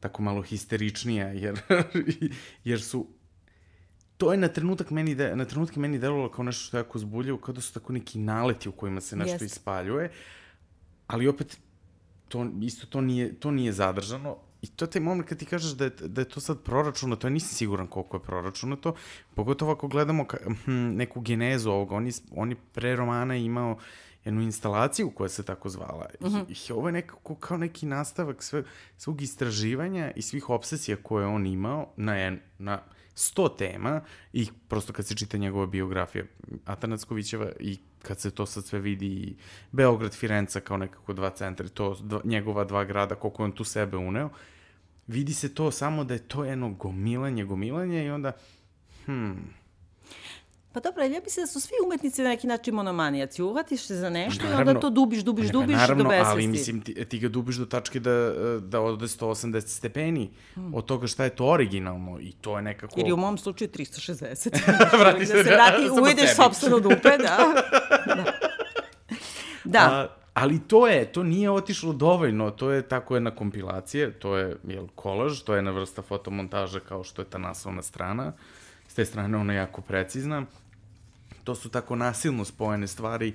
[0.00, 1.60] tako malo histeričnija, jer,
[2.64, 3.06] jer su
[4.16, 6.98] to je na trenutak meni de, na trenutke meni delovalo kao nešto što je jako
[6.98, 9.56] zbuljivo, kao da su tako neki naleti u kojima se nešto Jest.
[9.56, 10.10] ispaljuje,
[11.06, 11.58] ali opet
[12.28, 15.72] to, isto to nije, to nije zadržano, I to je taj moment kad ti kažeš
[15.76, 18.94] da je, da je to sad proračunato, ja nisam siguran koliko je proračunato,
[19.34, 23.76] pogotovo ako gledamo ka, hm, neku genezu ovoga, on je, on je pre romana imao
[24.24, 26.06] jednu instalaciju koja se tako zvala.
[26.20, 26.44] Mm -hmm.
[26.48, 28.64] I ovo je nekako kao neki nastavak sve,
[28.96, 32.82] svog istraživanja i svih obsesija koje on imao na, en, na
[33.14, 34.00] sto tema
[34.32, 36.24] i prosto kad se čita njegova biografija
[36.64, 39.34] Atanackovićeva i kad se to sad sve vidi i
[39.72, 43.96] Beograd, Firenca kao nekako dva centra, to dva, njegova dva grada, koliko on tu sebe
[43.96, 44.30] uneo,
[45.06, 48.32] vidi se to samo da je to jedno gomilanje, gomilanje i onda,
[49.06, 49.36] hmm,
[50.74, 53.42] Pa dobro, ja mislim da su svi umetnici na neki način monomanijaci.
[53.42, 56.32] Uvatiš se za nešto naravno, i onda to dubiš, dubiš, dubiš naravno, do besvesti.
[56.32, 60.74] ali mislim, ti, ti ga dubiš do tačke da, da ode 180 stepeni hmm.
[60.74, 63.00] od toga šta je to originalno i to je nekako...
[63.00, 64.58] Ili u mom slučaju 360.
[65.00, 67.38] vrati da se, da se vrati, uvideš sobstveno dupe, da.
[68.14, 68.24] da.
[69.64, 69.80] da.
[69.80, 74.56] A, ali to je, to nije otišlo dovoljno, to je tako jedna kompilacija, to je
[74.64, 78.32] jel, kolaž, to je jedna vrsta fotomontaža kao što je ta naslovna strana.
[78.88, 80.44] S te strane ona je jako precizna
[81.44, 83.34] to su tako nasilno spojene stvari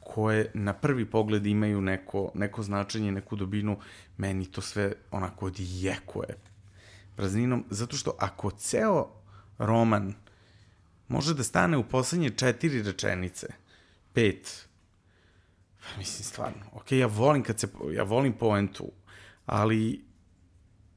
[0.00, 3.78] koje na prvi pogled imaju neko, neko značenje, neku dobinu,
[4.16, 6.36] meni to sve onako odjekuje
[7.16, 9.08] prazninom, zato što ako ceo
[9.58, 10.14] roman
[11.08, 13.46] može da stane u poslednje četiri rečenice,
[14.12, 14.68] pet,
[15.80, 18.90] pa mislim stvarno, ok, ja volim kad se, ja volim poentu,
[19.46, 20.06] ali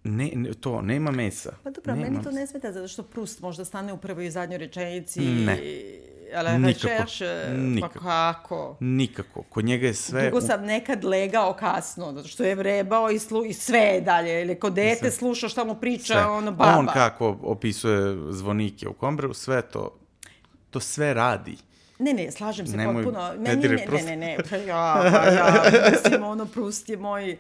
[0.04, 1.54] Ne, ne, to, nema mesa.
[1.64, 4.32] Pa dobro, nema meni to ne smeta, zato što Prust možda stane u prvoj i
[4.32, 5.22] zadnjoj rečenici.
[5.22, 5.60] Ne.
[6.36, 7.04] Ale nikako.
[7.58, 7.94] nikako.
[7.94, 8.78] pa kako?
[8.80, 9.44] Nikako.
[9.44, 10.30] Kod njega je sve...
[10.30, 14.42] Dugo sam nekad legao kasno, zato što je vrebao i, slu, i sve dalje.
[14.42, 16.26] Ili kod dete sluša šta mu priča sve.
[16.26, 16.78] ono baba.
[16.78, 20.00] On kako opisuje zvonike u Kombreu, sve to,
[20.70, 21.58] to sve radi.
[22.00, 23.34] Ne, ne, slažem se Nemoj, potpuno.
[23.38, 24.38] Ne, ne, ne, ne, ne, ne,
[24.68, 25.04] ja,
[25.36, 27.38] ja, mislim, ono, Prust je moj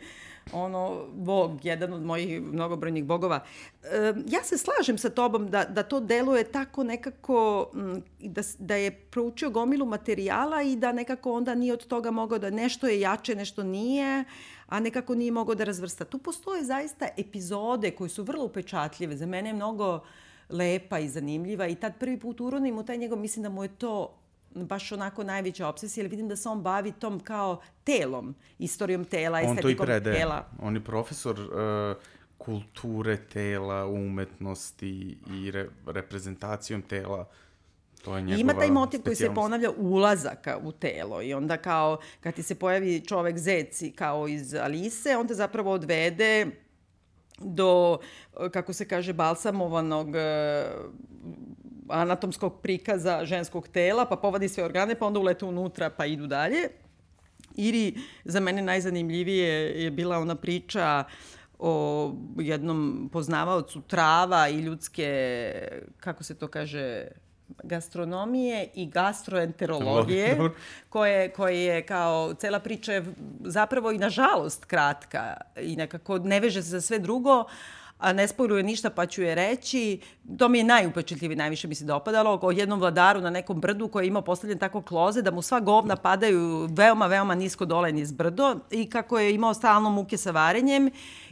[0.54, 3.40] ono, bog, jedan od mojih mnogobrojnih bogova.
[3.84, 7.72] E, ja se slažem sa tobom da, da to deluje tako nekako,
[8.20, 12.50] da, da je proučio gomilu materijala i da nekako onda nije od toga mogao da
[12.50, 14.24] nešto je jače, nešto nije,
[14.68, 16.06] a nekako nije mogao da razvrsta.
[16.06, 19.18] Tu postoje zaista epizode koje su vrlo upečatljive.
[19.18, 20.00] Za mene je mnogo
[20.50, 23.76] lepa i zanimljiva i tad prvi put uronim u taj njegov, mislim da mu je
[23.76, 24.19] to
[24.56, 29.42] baš onako najveća obsesija, jer vidim da se on bavi tom kao telom, istorijom tela,
[29.42, 29.72] estetikom tela.
[29.72, 30.14] On to i prede.
[30.14, 30.46] Tela.
[30.62, 31.98] On je profesor uh,
[32.38, 37.28] kulture tela, umetnosti i re, reprezentacijom tela.
[38.04, 42.00] To je njegova Ima taj motiv koji se ponavlja ulazaka u telo i onda kao
[42.20, 46.48] kad ti se pojavi čovek zeci kao iz Alise, on te zapravo odvede
[47.42, 47.98] do,
[48.52, 50.66] kako se kaže, balsamovanog e,
[51.90, 56.70] anatomskog prikaza ženskog tela, pa povadi sve organe, pa onda ulete unutra, pa idu dalje.
[57.56, 61.04] Ili za mene najzanimljivije je bila ona priča
[61.60, 65.52] o jednom poznavaocu trava i ljudske,
[66.00, 67.08] kako se to kaže,
[67.64, 70.38] gastronomije i gastroenterologije,
[70.90, 73.06] koje, koje je kao, cela priča je
[73.44, 77.46] zapravo i nažalost kratka i nekako ne veže se za sve drugo,
[78.00, 80.00] a ne spojluje ništa pa ću je reći.
[80.38, 84.06] To mi je najupečetljiviji, najviše mi se dopadalo, o jednom vladaru na nekom brdu koji
[84.06, 88.12] je imao postavljen tako kloze da mu sva govna padaju veoma, veoma nisko dole niz
[88.12, 90.90] brdo i kako je imao stalno muke sa varenjem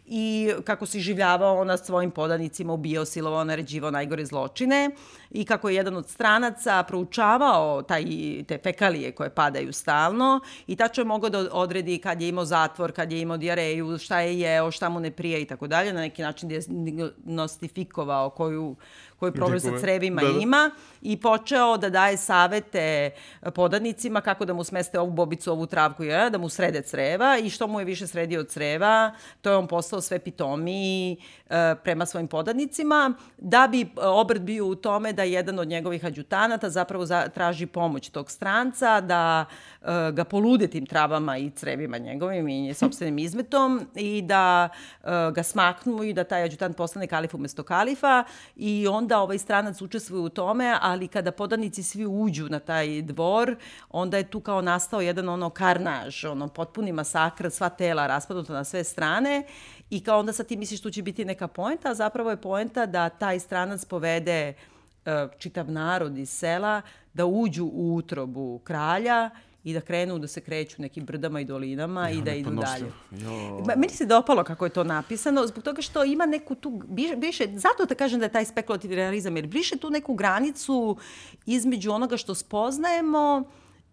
[0.09, 4.89] i kako se življavao na svojim podanicima, ubio, silovao, naređivao najgore zločine
[5.31, 8.03] i kako je jedan od stranaca proučavao taj,
[8.47, 12.91] te fekalije koje padaju stalno i tačno je mogao da odredi kad je imao zatvor,
[12.91, 16.01] kad je imao diareju, šta je jeo, šta mu ne prije i tako dalje, na
[16.01, 18.75] neki način diagnostifikovao koju
[19.19, 20.39] koji problem sa crevima da, da.
[20.39, 23.09] ima i počeo da daje savete
[23.55, 27.49] podanicima kako da mu smeste ovu bobicu, ovu travku, ja, da mu srede creva i
[27.49, 31.17] što mu je više sredio creva, to je on postao sve pitomiji
[31.49, 36.69] e, prema svojim podanicima, da bi obrt bio u tome da jedan od njegovih adjutanata
[36.69, 39.45] zapravo za, traži pomoć tog stranca, da
[39.81, 44.69] e, ga polude tim travama i crevima njegovim i sobstvenim izmetom i da
[45.03, 48.23] e, ga smaknu i da taj adjutant postane kalif umesto kalifa
[48.55, 53.01] i on onda ovaj stranac učestvuje u tome, ali kada podanici svi uđu na taj
[53.01, 53.55] dvor,
[53.89, 58.63] onda je tu kao nastao jedan ono karnaž, ono potpuni masakr, sva tela raspadnuta na
[58.63, 59.43] sve strane
[59.89, 62.85] i kao onda sad ti misliš tu će biti neka poenta, a zapravo je poenta
[62.85, 66.81] da taj stranac povede uh, čitav narod iz sela
[67.13, 69.29] da uđu u utrobu kralja
[69.67, 72.91] i da krenu da se kreću nekim brdama i dolinama ja, i da idu dalje.
[73.11, 73.63] Jo.
[73.75, 76.81] Meni se dopalo kako je to napisano, zbog toga što ima neku tu,
[77.17, 80.97] više, zato da kažem da je taj spekulativni realizam, jer bliže tu neku granicu
[81.45, 83.43] između onoga što spoznajemo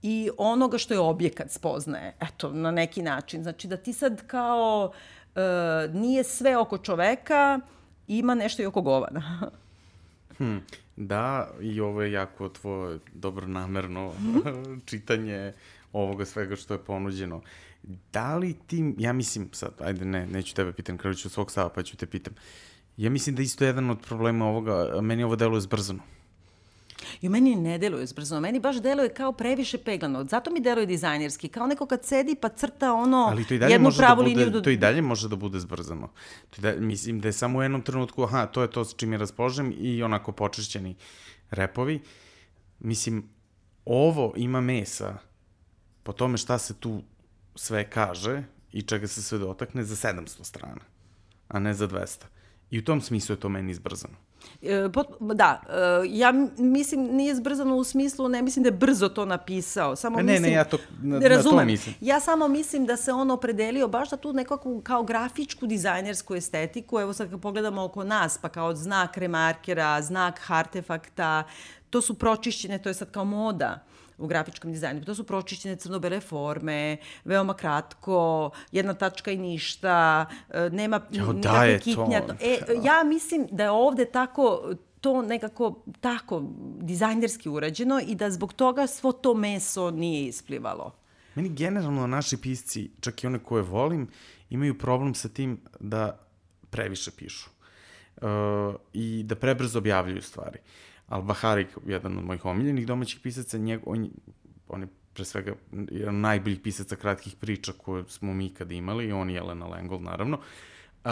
[0.02, 3.42] i onoga što je objekat spoznaje, eto, na neki način.
[3.42, 4.92] Znači da ti sad kao
[5.34, 7.60] uh, nije sve oko čoveka,
[8.08, 9.22] ima nešto i oko govana.
[10.38, 10.60] Hmm.
[10.96, 14.12] Da, i ovo je jako tvoje dobronamerno
[14.86, 15.52] čitanje
[15.92, 17.42] ovoga svega što je ponuđeno.
[18.12, 21.68] Da li ti, ja mislim, sad, ajde ne, neću tebe pitam, kraju ću svog stava
[21.68, 22.34] pa ću te pitam.
[22.96, 26.02] Ja mislim da isto jedan od problema ovoga, meni ovo deluje zbrzano.
[27.22, 30.24] I meni ne deluje zbrzano, meni baš deluje kao previše peglano.
[30.24, 33.72] Zato mi deluje dizajnerski, kao neko kad sedi pa crta ono Ali to i dalje
[33.72, 34.50] jednu može da pravu da bude, liniju.
[34.50, 34.60] Do...
[34.60, 36.10] To i dalje može da bude zbrzano.
[36.50, 38.94] To i dalje, mislim da je samo u jednom trenutku, aha, to je to s
[38.96, 40.96] čim je raspoložem i onako počišćeni
[41.50, 42.00] repovi.
[42.80, 43.28] Mislim,
[43.84, 45.18] ovo ima mesa
[46.02, 47.02] po tome šta se tu
[47.54, 50.80] sve kaže i čega se sve dotakne za 700 strana,
[51.48, 52.24] a ne za 200.
[52.70, 54.23] I u tom smislu je to meni izbrzano.
[54.62, 54.88] E,
[55.20, 55.74] da, e,
[56.08, 59.96] ja mislim, nije zbrzano u smislu, ne mislim da je brzo to napisao.
[59.96, 61.56] Samo ne, mislim, ne, ja to, na, razumem.
[61.56, 61.94] na to mislim.
[62.00, 67.00] Ja samo mislim da se on opredelio baš da tu nekako kao grafičku dizajnersku estetiku,
[67.00, 71.42] evo sad kad pogledamo oko nas, pa kao znak remarkera, znak artefakta,
[71.90, 73.84] to su pročišćene, to je sad kao moda
[74.18, 75.04] u grafičkom dizajnu.
[75.04, 81.78] To su pročišćene crno-bele forme, veoma kratko, jedna tačka i ništa, e, nema jo, da
[81.78, 82.26] kitnja.
[82.26, 82.34] To.
[82.40, 86.42] E, ja mislim da je ovde tako to nekako tako
[86.80, 90.94] dizajnerski urađeno i da zbog toga svo to meso nije isplivalo.
[91.34, 94.08] Meni generalno naši pisci, čak i one koje volim,
[94.50, 96.18] imaju problem sa tim da
[96.70, 97.50] previše pišu.
[98.16, 98.30] Uh,
[98.92, 100.58] I da prebrzo objavljuju stvari.
[100.58, 104.10] Uh, Al-Bahari, jedan od mojih omiljenih domaćih pisaca, njeg, on,
[104.68, 105.54] on je pre svega
[105.90, 110.38] jedan najboljih pisaca kratkih priča koje smo mi ikada imali, on i Jelena Lengol, naravno.
[111.04, 111.10] Uh,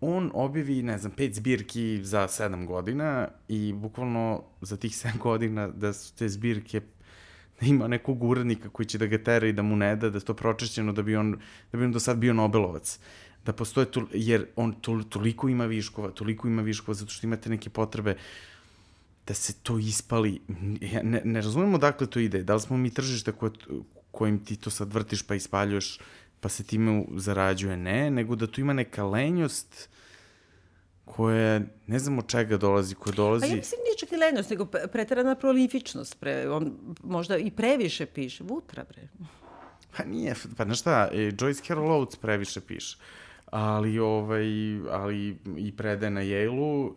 [0.00, 5.68] on objavi, ne znam, pet zbirki za sedam godina i bukvalno za tih sedam godina
[5.68, 6.80] da su te zbirke
[7.60, 10.18] da ima nekog urednika koji će da ga tera i da mu ne da, da
[10.18, 11.38] je to pročišćeno da bi on,
[11.72, 12.98] da bi on do sad bio Nobelovac.
[13.46, 17.50] Da postoje, to, jer on to, toliko ima viškova, toliko ima viškova zato što imate
[17.50, 18.16] neke potrebe
[19.26, 20.40] da se to ispali.
[20.80, 22.42] Ja ne, ne razumemo dakle to ide.
[22.42, 23.52] Da li smo mi tržište koje,
[24.10, 25.98] kojim ti to sad vrtiš pa ispaljuješ
[26.40, 27.76] pa se time zarađuje.
[27.76, 29.88] Ne, nego da tu ima neka lenjost
[31.04, 33.46] koja ne znam od čega dolazi, koja dolazi...
[33.46, 36.20] Pa ja mislim nije čak i lenjost, nego preterana prolifičnost.
[36.20, 36.72] Pre, on
[37.02, 38.44] možda i previše piše.
[38.44, 39.08] Vutra, bre.
[39.96, 42.96] Pa nije, pa znaš šta, e, Joyce Carol Oates previše piše.
[43.50, 44.44] Ali, ovaj,
[44.90, 46.94] ali i predaje na Yale-u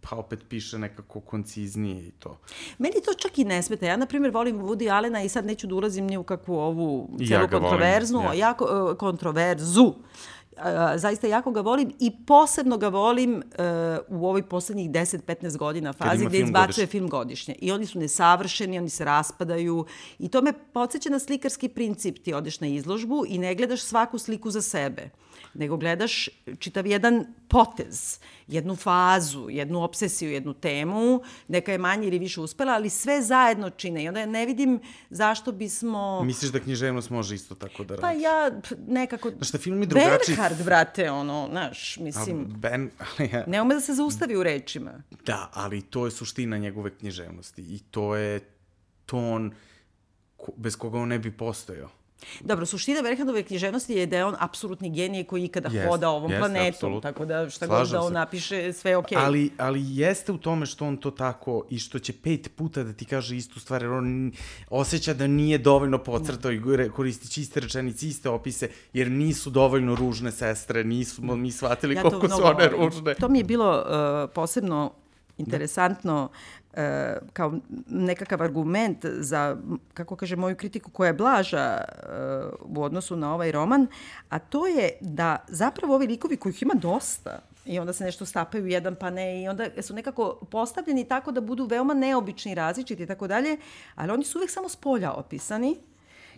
[0.00, 2.38] pa opet piše nekako konciznije i to.
[2.78, 3.86] Meni to čak i ne smeta.
[3.86, 7.10] Ja, na primjer, volim Woody Allena i sad neću da ulazim ni u kakvu ovu
[7.28, 8.48] celu ja kontroverznu, volim, ja.
[8.48, 8.96] jako, uh,
[10.96, 16.26] zaista jako ga volim i posebno ga volim uh, u ovoj poslednjih 10-15 godina fazi
[16.26, 16.86] gde izbacuje godišnje.
[16.86, 17.54] film godišnje.
[17.58, 19.86] I oni su nesavršeni, oni se raspadaju
[20.18, 22.18] i to me podsjeća na slikarski princip.
[22.18, 25.10] Ti odeš na izložbu i ne gledaš svaku sliku za sebe
[25.54, 26.28] nego gledaš
[26.58, 32.72] čitav jedan potez, jednu fazu, jednu obsesiju, jednu temu, neka je manje ili više uspela,
[32.72, 34.04] ali sve zajedno čine.
[34.04, 34.80] I onda ne vidim
[35.10, 36.22] zašto bismo...
[36.24, 38.02] Misliš da književnost može isto tako da radi?
[38.02, 38.50] Pa ja
[38.86, 39.30] nekako...
[39.30, 40.36] Znaš, da film je drugačiji...
[40.48, 42.40] Bernhard, brate, ono, znaš, mislim...
[42.40, 42.90] A ben...
[43.18, 43.44] Ali ja...
[43.46, 45.02] Ne ume da se zaustavi u rečima.
[45.26, 48.40] Da, ali to je suština njegove književnosti i to je
[49.06, 49.52] ton
[50.56, 51.90] bez koga on ne bi postojao.
[52.40, 56.30] Dobro, suština Berghandove književnosti je da je on apsolutni genije koji ikada jest, hoda ovom
[56.30, 57.02] jest, planetom, absolut.
[57.02, 58.14] tako da šta Slažem god da on se.
[58.14, 59.18] napiše, sve je okej.
[59.18, 59.24] Okay.
[59.24, 62.92] Ali, ali jeste u tome što on to tako i što će pet puta da
[62.92, 64.32] ti kaže istu stvar, jer on
[64.70, 66.60] osjeća da nije dovoljno pocrtao i
[66.94, 72.28] koristi čiste rečenice, iste opise, jer nisu dovoljno ružne sestre, nisu mi shvatili ja koliko
[72.28, 73.14] su one ružne.
[73.14, 74.92] To mi je bilo uh, posebno
[75.38, 76.28] interesantno
[76.74, 77.54] e, kao
[77.88, 79.56] nekakav argument za,
[79.94, 81.84] kako kaže, moju kritiku koja je blaža e,
[82.60, 83.86] u odnosu na ovaj roman,
[84.28, 87.38] a to je da zapravo ovi likovi kojih ima dosta,
[87.68, 91.40] i onda se nešto stapaju jedan pa ne i onda su nekako postavljeni tako da
[91.40, 93.56] budu veoma neobični, različiti i tako dalje,
[93.94, 94.78] ali oni su uvek samo s
[95.16, 95.76] opisani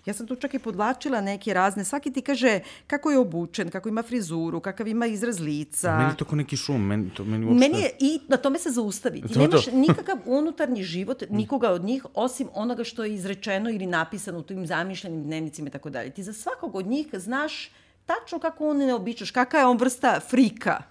[0.06, 3.88] Ja sam tu čak i podlačila neke razne, svaki ti kaže kako je obučen, kako
[3.88, 5.98] ima frizuru, kakav ima izraz lica.
[5.98, 7.68] Meni je to kao neki šum, meni, to, meni uopšte...
[7.68, 9.22] Meni je, i na tome se zaustavi.
[9.22, 9.70] Ti to, nemaš to.
[9.86, 14.66] nikakav unutarnji život nikoga od njih, osim onoga što je izrečeno ili napisano u tim
[14.66, 16.10] zamišljenim dnevnicima i tako dalje.
[16.10, 17.70] Ti za svakog od njih znaš
[18.06, 20.89] tačno kako on ne običaš, kakva je on vrsta frika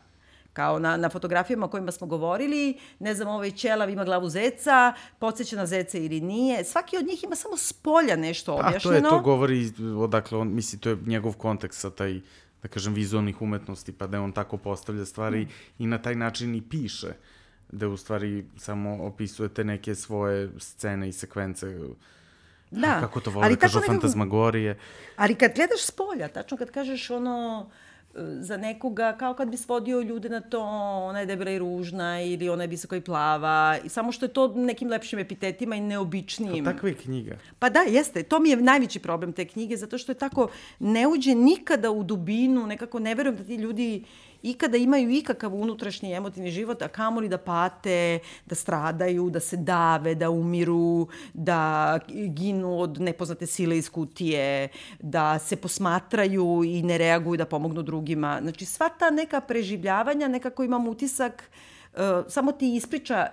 [0.60, 4.94] kao na, na fotografijama o kojima smo govorili, ne znam, ovaj ćelav ima glavu zeca,
[5.20, 6.64] podsjeća na zeca ili nije.
[6.64, 8.98] Svaki od njih ima samo s polja nešto objašnjeno.
[8.98, 12.20] A to je, to govori, odakle on, misli, to je njegov kontekst sa taj,
[12.64, 15.50] da kažem, vizualnih umetnosti, pa da on tako postavlja stvari mm.
[15.84, 17.14] i na taj način i piše
[17.72, 21.78] da u stvari samo opisujete neke svoje scene i sekvence
[22.72, 23.00] da.
[23.00, 24.80] kako to vole, ali kažu nekako, fantazmagorije.
[25.16, 27.70] Ali kad gledaš s polja, tačno kad kažeš ono,
[28.16, 30.62] za nekoga, kao kad bi svodio ljude na to,
[31.10, 34.34] ona je debela i ružna ili ona je visoko i plava, i samo što je
[34.34, 36.66] to nekim lepšim epitetima i neobičnijim.
[36.66, 37.38] Pa takva je knjiga.
[37.60, 38.24] Pa da, jeste.
[38.24, 40.48] To mi je najveći problem te knjige, zato što je tako,
[40.80, 44.04] ne uđe nikada u dubinu, nekako ne verujem da ti ljudi
[44.44, 50.16] ikada imaju ikakav unutrašnji emotivni život, a kamoli da pate, da stradaju, da se dave,
[50.16, 54.68] da umiru, da ginu od nepoznate sile iz kutije,
[55.00, 58.40] da se posmatraju i ne reaguju da pomognu drugima.
[58.42, 61.44] Znači, sva ta neka preživljavanja, nekako imam utisak,
[61.94, 63.28] uh, samo ti ispriča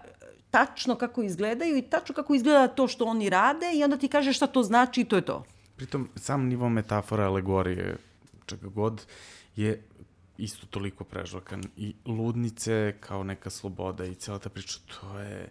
[0.51, 4.33] tačno kako izgledaju i tačno kako izgleda to što oni rade i onda ti kaže
[4.33, 5.45] šta to znači i to je to.
[5.77, 7.97] Pritom, sam nivo metafora, alegorije,
[8.47, 9.03] čega god,
[9.57, 9.83] je
[10.39, 11.63] isto toliko prežvakan.
[11.77, 15.49] I ludnice kao neka sloboda i cijela ta priča, to je...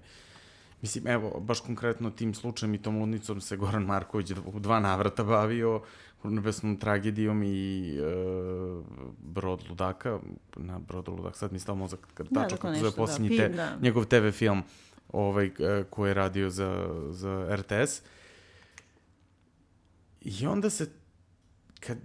[0.81, 5.23] Mislim, evo, baš konkretno tim slučajem i tom ludnicom se Goran Marković u dva navrata
[5.23, 5.81] bavio
[6.23, 8.01] nebesnom tragedijom i e,
[9.19, 10.19] Brod ludaka,
[10.55, 13.43] na Brodu ludaka, sad mi stao mozak kad da, tačno kako zove da, posljednji da,
[13.43, 13.77] te, da.
[13.81, 14.63] njegov TV film
[15.13, 18.01] ovaj, e, koji je radio za, za RTS.
[20.21, 20.89] I onda se,
[21.79, 21.97] kad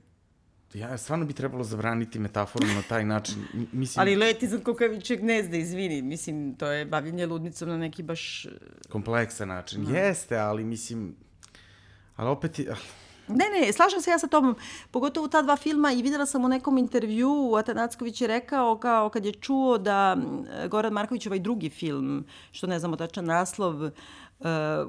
[0.75, 3.45] ja, stvarno bi trebalo zabraniti metaforu na taj način.
[3.73, 6.03] Mislim, Ali leti za kukaviće gnezda, izvini.
[6.03, 8.47] Mislim, to je bavljenje ludnicom na neki baš...
[8.89, 9.83] Kompleksan način.
[9.83, 9.97] No.
[9.97, 11.15] Jeste, ali mislim...
[12.17, 12.77] Ali opet je...
[13.29, 14.57] Ne, ne, slažem se ja sa tobom,
[14.91, 19.25] pogotovo ta dva filma i videla sam u nekom intervju, Atanacković je rekao kao kad
[19.25, 20.17] je čuo da
[20.69, 23.91] Goran Marković ovaj drugi film, što ne znamo tačan naslov,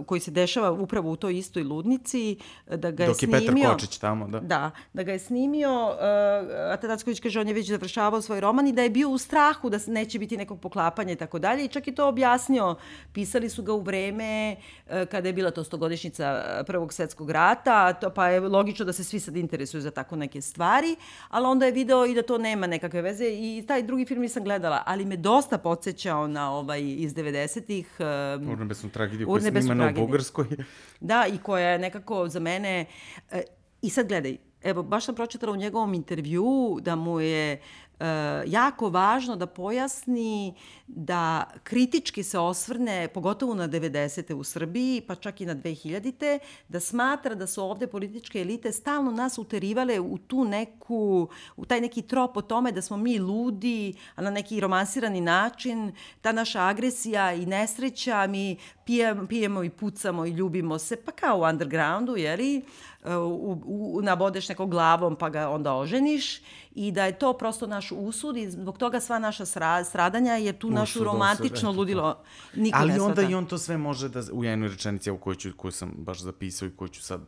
[0.05, 2.37] koji se dešava upravo u toj istoj ludnici,
[2.67, 3.39] da ga je Dok snimio...
[3.39, 4.39] Dok je Petar Kočić tamo, da.
[4.39, 8.73] Da, da ga je snimio, uh, Atanacković kaže on je već završavao svoj roman i
[8.73, 11.87] da je bio u strahu da neće biti nekog poklapanja i tako dalje i čak
[11.87, 12.75] i to objasnio.
[13.13, 18.09] Pisali su ga u vreme uh, kada je bila to stogodišnjica Prvog svetskog rata, to,
[18.09, 20.95] pa je logično da se svi sad interesuju za tako neke stvari,
[21.29, 24.43] ali onda je video i da to nema nekakve veze i taj drugi film nisam
[24.43, 27.97] gledala, ali me dosta podsjećao na ovaj iz 90-ih.
[28.41, 30.47] Uh, Urnebesnu tragediju snimana u Bugarskoj.
[30.99, 32.85] Da, i koja je nekako za mene...
[33.31, 33.41] E,
[33.81, 37.59] I sad gledaj, evo, baš sam pročitala u njegovom intervju da mu je e,
[38.45, 40.55] jako važno da pojasni
[40.87, 44.33] da kritički se osvrne, pogotovo na 90.
[44.33, 46.39] u Srbiji, pa čak i na 2000.
[46.69, 51.81] da smatra da su ovde političke elite stalno nas uterivale u tu neku, u taj
[51.81, 56.61] neki trop o tome da smo mi ludi, a na neki romansirani način, ta naša
[56.61, 58.57] agresija i nesreća, mi
[58.91, 62.65] pijemo, pijemo i pucamo i ljubimo se, pa kao u undergroundu, jeli,
[63.05, 66.41] u, u, nabodeš nekog glavom pa ga onda oženiš
[66.75, 69.45] i da je to prosto naš usud i zbog toga sva naša
[69.85, 72.23] stradanja je tu našu usud, romantično osud, ludilo.
[72.55, 75.49] Niko Ali onda i on to sve može da, u jednoj rečenici u kojoj, ću,
[75.57, 77.21] koju sam baš zapisao i koju ću sad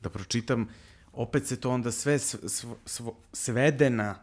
[0.00, 0.68] da pročitam,
[1.12, 4.14] opet se to onda sve sv, sv, sv, svede na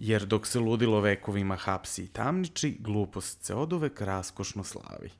[0.00, 5.10] jer dok se ludilo vekovima hapsi i tamniči, glupost se od uvek raskošno slavi.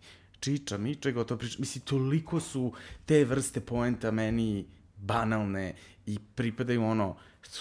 [0.40, 1.56] Čiča, miče, gotovo priča.
[1.58, 2.72] Mislim, toliko su
[3.06, 4.66] te vrste poenta meni
[4.96, 5.74] banalne
[6.06, 7.16] i pripadaju ono,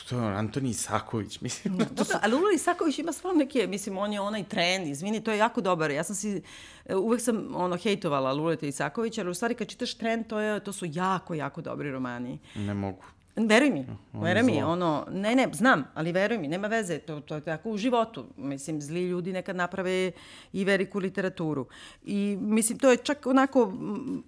[0.10, 1.78] to je Antoni Isaković, mislim.
[1.78, 5.24] Da, to da, ali Lula Isaković ima stvarno neke, mislim, on je onaj trend, izvini,
[5.24, 5.92] to je jako dobar.
[5.92, 6.42] Ja sam si,
[6.90, 10.74] uvek sam ono, hejtovala Luleta Isakovića, ali u stvari kad čitaš trend, to, je, to
[10.74, 12.40] su jako, jako dobri romani.
[12.56, 13.04] Ne mogu.
[13.38, 17.36] Veruj mi, veruj mi, ono, ne, ne, znam, ali veruj mi, nema veze, to, to
[17.36, 18.26] je tako u životu.
[18.38, 20.12] Mislim, zli ljudi nekad naprave
[20.54, 21.66] i veliku literaturu.
[22.06, 23.74] I, mislim, to je čak onako,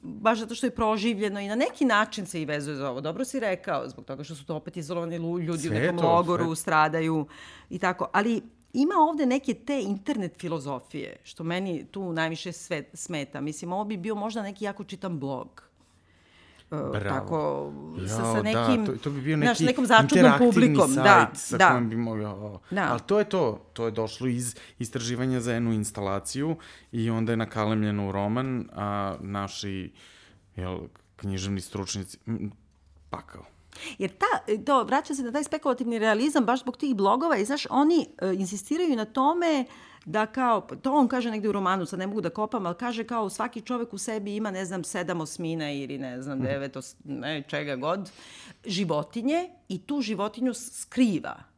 [0.02, 3.02] baš zato što je proživljeno i na neki način se i vezuje za ovo.
[3.02, 6.16] Dobro si rekao, zbog toga što su to opet izolovani ljudi sve u nekom to,
[6.16, 6.56] logoru, sve.
[6.56, 7.28] stradaju
[7.70, 8.10] i tako.
[8.14, 8.42] Ali
[8.74, 13.42] ima ovde neke te internet filozofije, što meni tu najviše sve smeta.
[13.42, 15.69] Mislim, ovo bi bio možda neki jako čitan blog
[16.70, 17.04] Bravo.
[17.10, 17.72] tako
[18.08, 20.94] sa, sa da, nekim, da, to, to bi bio neki znaš, nekom začudnom publikom.
[20.94, 21.70] Sajt da, sa da.
[21.70, 22.60] kojim bi mogao...
[22.70, 22.88] Da.
[22.92, 26.56] Ali to je to, to je došlo iz istraživanja za jednu instalaciju
[26.92, 29.92] i onda je nakalemljeno u roman, a naši
[30.56, 30.80] jel,
[31.16, 32.18] književni stručnici,
[33.10, 33.46] pakao.
[33.98, 37.68] Jer ta, to, vraća se na taj spekulativni realizam baš zbog tih blogova i znaš,
[37.70, 39.66] oni uh, insistiraju na tome
[40.06, 43.04] da kao, to on kaže negde u romanu, sad ne mogu da kopam, ali kaže
[43.04, 46.48] kao svaki čovek u sebi ima, ne znam, sedam osmina ili ne znam, mhm.
[46.48, 48.12] devet, os, ne, čega god,
[48.66, 51.49] životinje i tu životinju skriva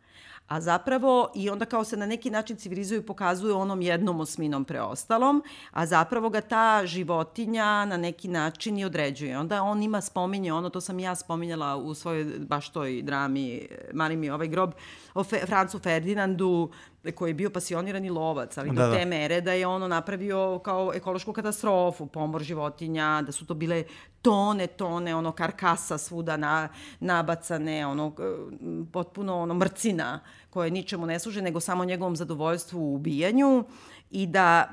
[0.51, 4.65] a zapravo i onda kao se na neki način civilizuju i pokazuju onom jednom osminom
[4.65, 9.39] preostalom, a zapravo ga ta životinja na neki način i određuje.
[9.39, 14.17] Onda on ima spominje ono, to sam ja spominjala u svojoj baš toj drami Mali
[14.17, 14.71] mi ovaj grob,
[15.13, 16.71] o Fe, Francu Ferdinandu,
[17.15, 19.05] koji je bio pasionirani lovac, ali da, do te da.
[19.05, 23.83] mere da je ono napravio kao ekološku katastrofu, pomor životinja, da su to bile
[24.21, 28.15] tone, tone ono karkasa svuda na, nabacane, ono
[28.91, 33.63] potpuno ono mrcina koje ničemu ne služe, nego samo njegovom zadovoljstvu u ubijanju
[34.11, 34.69] i da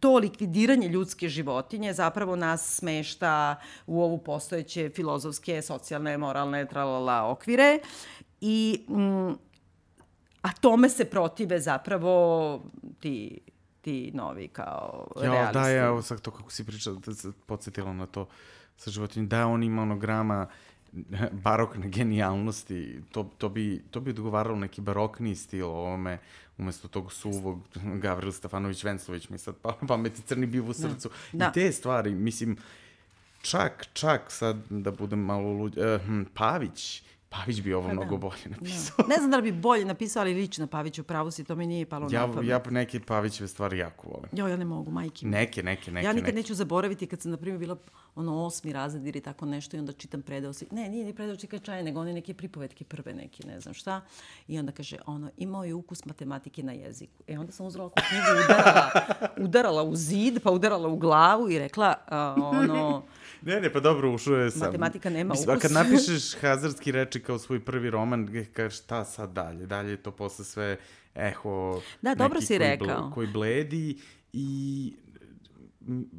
[0.00, 3.56] to likvidiranje ljudske životinje zapravo nas smešta
[3.86, 7.78] u ovu postojeće filozofske, socijalne, moralne, tralala okvire
[8.40, 8.86] i
[10.42, 12.62] a tome se protive zapravo
[13.00, 13.40] ti
[13.80, 15.52] ti novi kao ja, realisti.
[15.58, 18.28] Da, ja, evo sad to kako si pričala, da se podsjetila na to
[18.76, 20.46] sa životinjem, da on ima onograma
[21.44, 26.18] barokne genijalnosti, to, to, bi, to bi odgovaralo neki barokni stil ovome,
[26.58, 27.60] umesto tog suvog
[28.02, 30.74] Gavril Stefanović Venclović mi sad pa, pameti crni biv u da.
[30.74, 31.10] srcu.
[31.32, 31.48] Da.
[31.48, 32.56] I te stvari, mislim,
[33.42, 38.10] čak, čak sad da budem malo luđ, uh, hm, Pavić, Pavić bi ovo pa mnogo
[38.10, 38.16] da.
[38.16, 38.50] bolje da.
[38.50, 38.96] napisao.
[38.96, 39.06] Da.
[39.06, 41.66] Ne znam da li bi bolje napisao, ali lično Pavić u pravu si, to mi
[41.66, 42.48] nije palo ja, na pamet.
[42.48, 44.30] Ja neke Pavićeve stvari jako volim.
[44.32, 45.26] Jo, ja ne mogu, majke.
[45.26, 46.06] Neke, neke, neke.
[46.06, 46.36] Ja nikad neke.
[46.36, 47.76] neću zaboraviti kad sam, na primjer, bila
[48.14, 51.36] ono osmi razred ili tako nešto i onda čitam predao si, ne, nije ni predao
[51.36, 54.00] čaje, nego one neke pripovetke prve neke, ne znam šta.
[54.48, 57.22] I onda kaže, ono, imao je ukus matematike na jeziku.
[57.26, 58.90] E onda sam uzela knjigu, udarala,
[59.38, 63.02] udarala u zid, pa udarala u glavu i rekla, uh, ono,
[63.42, 64.60] Ne, ne, pa dobro, ušao je sam.
[64.60, 65.64] Matematika nema Mislim, ukus.
[65.64, 69.66] A kad napišeš hazardski reči kao svoj prvi roman, kažeš šta sad dalje?
[69.66, 70.76] Dalje je to posle sve
[71.14, 72.86] eho da, dobro si koji rekao.
[72.86, 73.98] Ble, koji bledi
[74.32, 74.92] i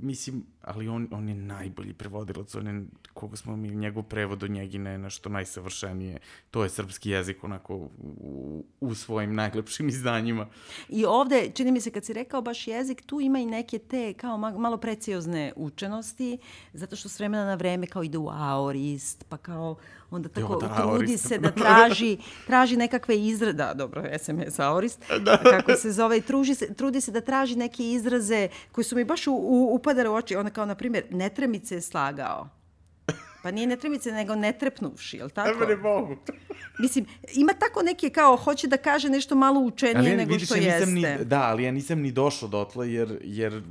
[0.02, 2.86] mislim, ali on, on je najbolji prevodilac, on je,
[3.20, 6.20] koga smo mi, njegov prevod od njegine je nešto najsavršenije.
[6.52, 10.48] To je srpski jezik onako u, u svojim najlepšim izdanjima.
[10.90, 14.14] I ovde, čini mi se kad si rekao baš jezik, tu ima i neke te
[14.14, 16.38] kao malo preciozne učenosti,
[16.74, 19.76] zato što s vremena na vreme kao ide u aorist, pa kao
[20.12, 21.28] onda tako jo, da, trudi aorist.
[21.28, 22.18] se da traži,
[22.48, 25.38] traži nekakve izraze, da, dobro, SMS aorist, da.
[25.38, 29.04] kako se zove, i truži se, trudi se da traži neke izraze koji su mi
[29.04, 32.59] baš u, u, u oči, onda kao, na primjer, netremice je slagao.
[33.44, 35.60] Pa nije netremice, nego netrepnuvši, je li tako?
[35.60, 36.16] Ne, ne mogu.
[36.80, 40.56] Mislim, ima tako neke kao, hoće da kaže nešto malo učenije ja, nego vidiš, što
[40.56, 40.92] ja jeste.
[40.92, 43.62] Ni, da, ali ja nisam ni došao dotle, jer, jer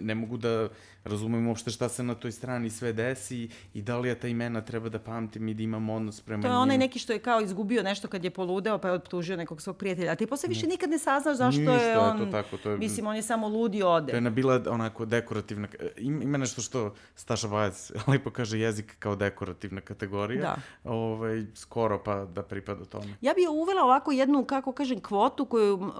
[0.00, 0.68] ne mogu da
[1.04, 3.40] razumem uopšte šta se na toj strani sve desi
[3.74, 6.46] i da li ja ta imena treba da pamtim i da imam odnos prema To
[6.46, 6.60] je njima.
[6.60, 9.76] onaj neki što je kao izgubio nešto kad je poludeo pa je optužio nekog svog
[9.76, 10.12] prijatelja.
[10.12, 12.30] A ti posle više nikad ne saznaš zašto Ništa, je on...
[12.30, 14.12] tako, to je- Mislim, on je samo ludi i ode.
[14.12, 15.68] To je bila onako dekorativna...
[15.98, 20.42] Ima, nešto što Staša Bajac lepo kaže jezik kao dekorativna kategorija.
[20.42, 20.56] Da.
[20.86, 23.16] Ovaj, skoro pa da pripada tome.
[23.20, 25.92] Ja bih uvela ovako jednu, kako kažem, kvotu koju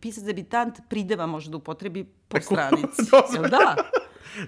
[0.00, 3.02] pisac debitant prideva može da upotrebi po Tako, stranici.
[3.34, 3.76] Jel da?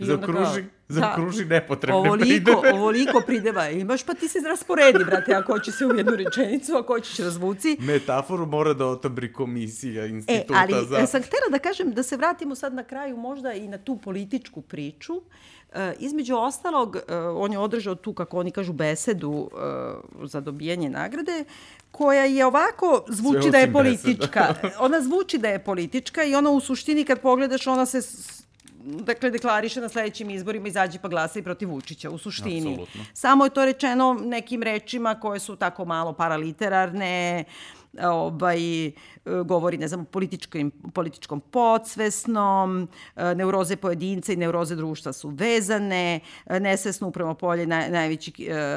[0.00, 2.72] I onda kao- Zaokruži, zaokruži nepotrebne ovoliko, prideve.
[2.78, 6.92] Ovoliko prideva imaš, pa ti se rasporedi, brate, ako hoćeš se u jednu rečenicu, ako
[6.92, 7.76] hoćeš razvuci.
[7.80, 10.98] Metaforu mora da otabri komisija E, instituta ali za...
[10.98, 13.96] e, sam htela da kažem, da se vratimo sad na kraju možda i na tu
[13.96, 15.12] političku priču.
[15.72, 20.90] E, između ostalog, e, on je održao tu, kako oni kažu, besedu e, za dobijanje
[20.90, 21.44] nagrade,
[21.92, 24.54] koja je ovako, zvuči da je politička.
[24.86, 28.00] ona zvuči da je politička i ona u suštini, kad pogledaš, ona se
[28.84, 32.72] dakle, deklariše na sledećim izborima, izađi pa glasaj protiv Vučića, u suštini.
[32.72, 33.04] Apsolutno.
[33.14, 38.92] Samo je to rečeno nekim rečima koje su tako malo paraliterarne, ovaj, e,
[39.44, 46.20] govori, ne znam, o političkom, političkom podsvesnom, e, neuroze pojedinca i neuroze društva su vezane,
[46.46, 48.34] e, nesvesno upravo polje naj, najvećih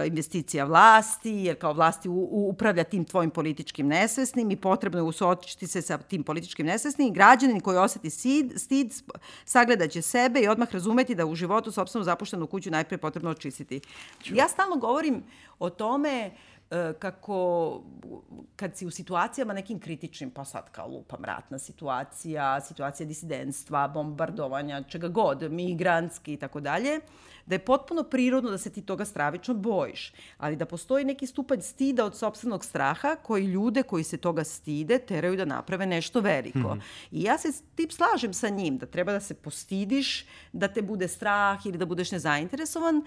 [0.07, 5.67] investicija vlasti, jer kao vlasti u, upravlja tim tvojim političkim nesvesnim i potrebno je usočiti
[5.67, 10.47] se sa tim političkim nesvesnim i građanin koji oseti stid, stid sp- sagledaće sebe i
[10.47, 13.81] odmah razumeti da u životu sobstvenu zapuštenu kuću najpre potrebno očistiti.
[14.29, 15.23] Ja stalno govorim
[15.59, 16.31] o tome e,
[16.99, 17.81] kako
[18.55, 24.83] kad si u situacijama nekim kritičnim, pa sad kao lupam ratna situacija, situacija disidentstva, bombardovanja,
[24.83, 26.99] čega god, migrantski i tako dalje,
[27.45, 31.61] da je potpuno prirodno da se ti toga stravično bojiš, ali da postoji neki stupanj
[31.61, 36.77] stida od sobstvenog straha koji ljude koji se toga stide teraju da naprave nešto veliko.
[37.11, 40.81] I ja se s tim slažem sa njim, da treba da se postidiš, da te
[40.81, 43.03] bude strah ili da budeš nezainteresovan,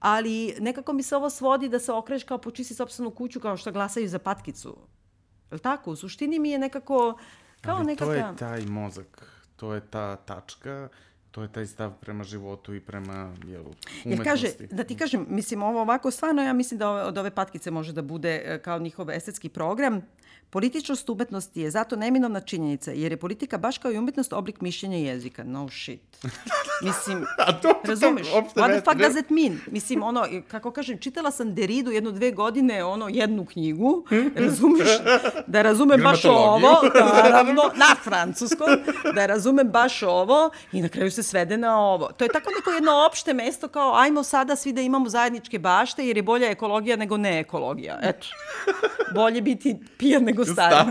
[0.00, 3.72] ali nekako mi se ovo svodi da se okreš kao počisti sopstvenu kuću kao što
[3.72, 4.76] glasaju za patkicu.
[5.52, 5.90] Je tako?
[5.90, 7.18] U suštini mi je nekako
[7.60, 8.14] kao Ali nekakva...
[8.14, 9.26] to je taj mozak,
[9.56, 10.88] to je ta tačka,
[11.36, 14.08] to je taj stav prema životu i prema jel, umetnosti.
[14.08, 17.30] Jer kaže, da ti kažem, mislim, ovo ovako stvarno, ja mislim da ove, od ove
[17.30, 20.02] patkice može da bude e, kao njihov estetski program.
[20.50, 24.96] Političnost umetnosti je zato neminovna činjenica, jer je politika baš kao i umetnost oblik mišljenja
[24.96, 25.44] jezika.
[25.44, 26.00] No shit.
[26.86, 28.26] Mislim, A to, to razumeš?
[28.34, 29.58] uopšte What the fuck ne- does it mean?
[29.70, 34.04] Mislim, ono, kako kažem, čitala sam Deridu jedno dve godine, ono, jednu knjigu,
[34.44, 34.88] razumeš?
[35.46, 36.58] Da razumem baš ovo,
[37.22, 38.68] naravno, na francuskom,
[39.14, 42.12] da razumem baš ovo i na kraju se svede na ovo.
[42.12, 46.06] To je tako neko jedno opšte mesto kao ajmo sada svi da imamo zajedničke bašte
[46.06, 47.98] jer je bolja ekologija nego ne ekologija.
[48.02, 48.26] Eto.
[49.14, 50.86] Bolje biti pijan nego star.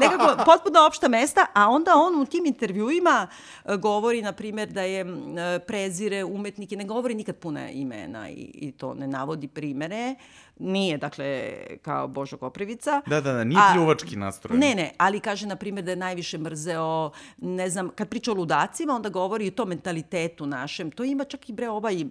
[0.00, 3.26] Nekako potpuno opšta mesta, a onda on u tim intervjuima
[3.64, 8.50] e, govori, na primjer, da je e, prezire umetnike, ne govori nikad puna imena i,
[8.54, 10.14] i to ne navodi primere.
[10.58, 13.02] Nije, dakle, kao Božo Koprivica.
[13.06, 14.60] Da, da, da, nije pljuvački nastrojen.
[14.60, 18.34] Ne, ne, ali kaže, na primjer, da je najviše mrzeo, ne znam, kad priča o
[18.34, 20.90] ludacima, onda govori o tom mentalitetu našem.
[20.90, 22.04] To ima čak i bre ovaj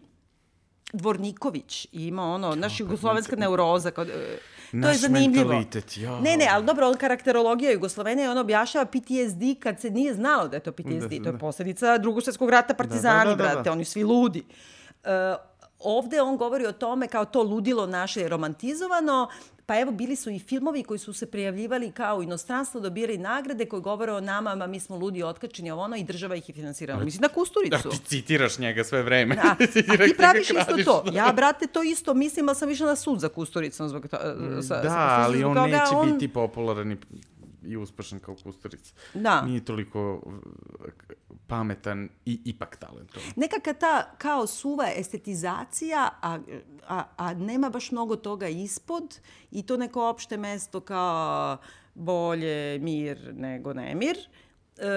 [0.94, 3.92] Dvorniković ima ono, naš jugoslovenska neuroza.
[3.92, 4.08] Kao, e,
[4.72, 5.50] to je Naš zanimljivo.
[5.50, 6.22] mentalitet, jao.
[6.22, 10.56] Ne, ne, ali dobro, on karakterologija Jugoslovene, on objašnjava PTSD kad se nije znalo da
[10.56, 11.10] je to PTSD.
[11.10, 11.38] Da, to je da.
[11.38, 13.54] posledica drugog svjetskog rata, partizani, da, da, da.
[13.54, 14.44] brate, oni svi ludi.
[15.04, 15.36] E,
[15.80, 19.30] ovde on govori o tome kao to ludilo naše je romantizovano,
[19.72, 23.82] pa evo bili su i filmovi koji su se prijavljivali kao inostranstvo, dobirali nagrade koji
[23.82, 27.04] govore o nama, ma mi smo ludi, otkačeni, ovo ono, i država ih je finansirala.
[27.04, 27.90] Mislim, na Da, Kusturicu.
[27.90, 29.36] ti citiraš njega sve vreme.
[29.36, 29.42] Da.
[29.52, 29.56] A
[29.98, 31.04] Ti praviš isto to.
[31.14, 34.28] Ja, brate, to isto mislim, ali sam išla na sud za Kusturicom zbog to, sa,
[34.62, 36.98] sa Da, Kusturicom, ali on toga neće on- biti popularan i,
[37.62, 38.94] i uspešan kao Kusturica.
[39.14, 39.42] Da.
[39.42, 40.34] Nije toliko uh,
[41.48, 43.28] pametan i ipak talentovan.
[43.36, 46.40] nekaka ta kao suva estetizacija, a,
[46.88, 49.20] a, a nema baš mnogo toga ispod
[49.52, 51.58] i to neko opšte mesto kao
[51.96, 54.18] bolje mir nego nemir.
[54.78, 54.90] E,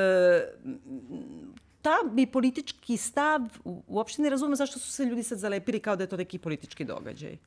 [1.83, 6.05] ta bi politički stav, uopšte ne razumem zašto su se ljudi sad zalepili kao da
[6.05, 7.39] je to neki politički događaj.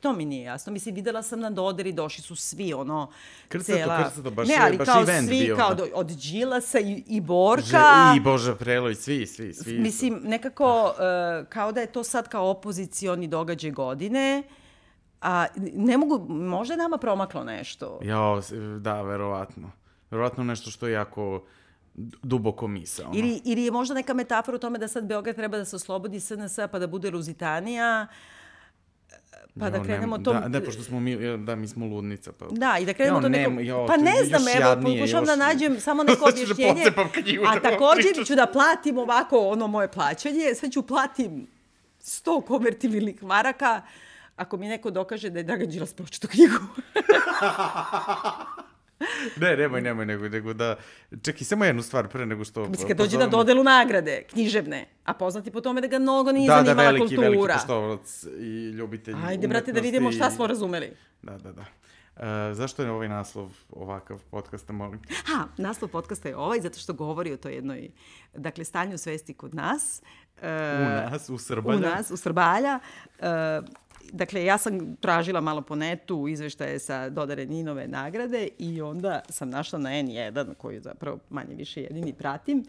[0.00, 0.72] To mi nije jasno.
[0.72, 3.10] Mislim, videla sam na doderi, došli su svi, ono,
[3.48, 4.04] Krcato, cela...
[4.04, 5.74] krcato, baš ne, ali baš kao event svi, bio, kao da.
[5.74, 7.64] do, od Đilasa i, i Borka.
[7.64, 9.78] Že, I Boža Prelović, svi, svi, svi.
[9.78, 14.42] Mislim, nekako, uh, kao da je to sad kao opozicioni događaj godine,
[15.20, 17.98] a ne mogu, možda je nama promaklo nešto.
[18.02, 19.70] Jao, s- da, verovatno.
[20.10, 21.42] Verovatno nešto što je jako
[22.22, 23.10] duboko misao.
[23.14, 26.20] Ili, ili je možda neka metafora u tome da sad Beograd treba da se oslobodi
[26.20, 28.06] SNS pa da bude Luzitanija.
[29.54, 32.32] Pa da krenemo nem- tom- Da, da, pošto smo mi, da, mi smo ludnica.
[32.32, 32.46] Pa...
[32.50, 35.80] Da, i da krenemo Jo, nem- jo, pa to ne znam, evo, pokušavam da nađem
[35.80, 36.84] samo neko da objašnjenje.
[37.48, 41.46] a takođe ću da platim ovako ono moje plaćanje, sve ću platim
[42.00, 43.82] 100 konvertibilnih maraka
[44.36, 46.54] ako mi neko dokaže da je Dragan Đilas pročito knjigu.
[49.36, 50.76] Ne, nemoj, nemoj, nego, nego da...
[51.22, 52.68] Čekaj, samo jednu stvar pre nego što...
[52.68, 56.48] Mislim, kad dođe na dodelu nagrade, književne, a poznati po tome da ga mnogo nije
[56.48, 57.28] Da, da, zanimala veliki, kultura.
[57.28, 60.92] veliki poštovalac i ljubitelj Ajde, brate, da vidimo šta smo razumeli.
[61.22, 61.64] Da, da, da.
[62.16, 62.22] Uh,
[62.56, 65.00] zašto je ovaj naslov ovakav podcasta, molim?
[65.26, 67.90] Ha, naslov podcasta je ovaj, zato što govori o toj jednoj,
[68.34, 70.02] dakle, stanju svesti kod nas.
[70.42, 70.46] E,
[70.80, 71.78] U nas, u Srbalja.
[71.78, 72.78] U nas, u Srbalja.
[73.18, 73.26] E,
[74.12, 79.50] dakle, ja sam tražila malo po netu izveštaje sa dodare Ninove nagrade i onda sam
[79.50, 82.64] našla na N1, koju zapravo manje više jedini pratim,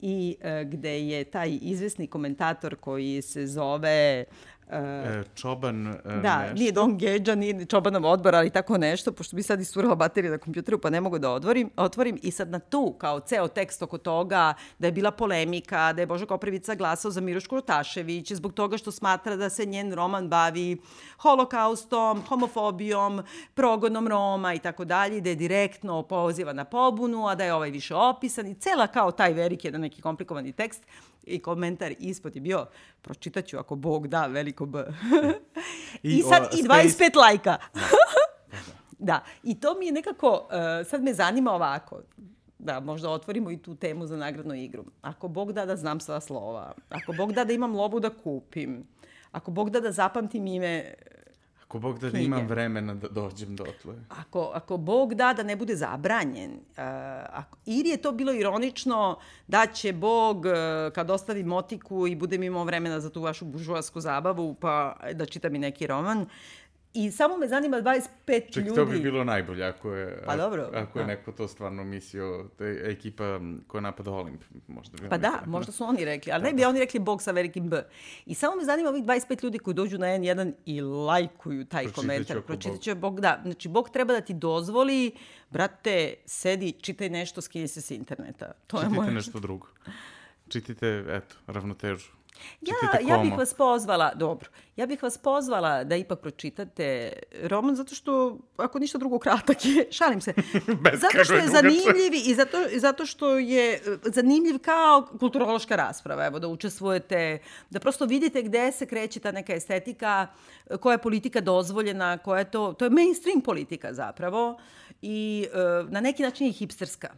[0.00, 4.24] i e, gde je taj izvesni komentator koji se zove
[4.70, 6.54] E, čoban e, Da, nešto.
[6.54, 10.38] nije Don Geđa, nije Čobanov odbor, ali tako nešto, pošto bi sad isturala baterija na
[10.38, 12.18] kompjuteru, pa ne mogu da odvorim, otvorim.
[12.22, 16.06] I sad na tu, kao ceo tekst oko toga, da je bila polemika, da je
[16.06, 20.76] Boža Koprivica glasao za Mirošku Rotašević, zbog toga što smatra da se njen roman bavi
[21.18, 23.22] holokaustom, homofobijom,
[23.54, 27.70] progonom Roma i tako dalje, da je direktno poziva na pobunu, a da je ovaj
[27.70, 30.86] više opisan i cela kao taj verik jedan neki komplikovani tekst
[31.26, 32.66] i komentar ispod je bio,
[33.02, 34.26] pročitaću ako Bog da,
[34.56, 34.84] veliko B.
[36.02, 37.56] I, I, sad o, i space- 25 lajka.
[38.98, 42.00] da, i to mi je nekako, uh, sad me zanima ovako,
[42.58, 44.84] da možda otvorimo i tu temu za nagradnu igru.
[45.02, 48.86] Ako Bog da da znam sva slova, ako Bog da da imam lovu da kupim,
[49.32, 50.94] ako Bog da da zapamtim ime
[51.68, 53.94] Ako Bog da, da imam vremena da dođem dotle.
[54.08, 56.76] ako, ako Bog da da ne bude zabranjen, uh,
[57.30, 60.52] ako, ili je to bilo ironično da će Bog uh,
[60.94, 65.48] kad ostavi motiku i budem imao vremena za tu vašu buržuasku zabavu, pa da čita
[65.48, 66.26] mi neki roman.
[66.96, 68.08] I samo me zanima 25
[68.52, 68.74] Ček, ljudi.
[68.74, 71.06] to bi bilo najbolje ako je, Pa dobro, ako je da.
[71.06, 75.50] neko to stvarno mislio, to je ekipa koja napada Olimp, možda bi Pa da, tako.
[75.50, 77.82] možda su oni rekli, ali ne bi oni rekli Bog sa velikim B.
[78.26, 82.00] I samo me zanima ovih 25 ljudi koji dođu na N1 i lajkuju taj Pročitat
[82.02, 82.42] komentar.
[82.42, 82.82] Pročitat Bog.
[82.82, 83.40] će Bog, da.
[83.42, 85.12] Znači, Bog treba da ti dozvoli,
[85.50, 88.52] brate, sedi, čitaj nešto, skini se s interneta.
[88.66, 89.10] To je Čitajte moje...
[89.14, 89.66] nešto drugo.
[90.48, 92.15] Čitajte, eto, ravnotežu.
[92.60, 97.12] Ja, ja bih vas pozvala, dobro, ja bih vas pozvala da ipak pročitate
[97.42, 100.34] roman zato što, ako ništa drugo, kratak je, šalim se.
[101.04, 106.38] Zato što je zanimljiv i zato, zato što je e, zanimljiv kao kulturološka rasprava, evo
[106.38, 107.38] da učestvujete,
[107.70, 110.26] da prosto vidite gde se kreće ta neka estetika,
[110.70, 114.58] e, koja je politika dozvoljena, koja je to, to je mainstream politika zapravo
[115.02, 115.58] i e,
[115.88, 117.08] na neki način je hipsterska.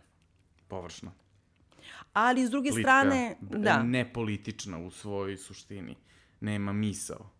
[0.69, 1.28] Površno.
[2.19, 3.83] Ali s druge Plitka, strane, da.
[3.83, 5.97] nepolitična u svojoj suštini.
[6.41, 7.31] Nema misao.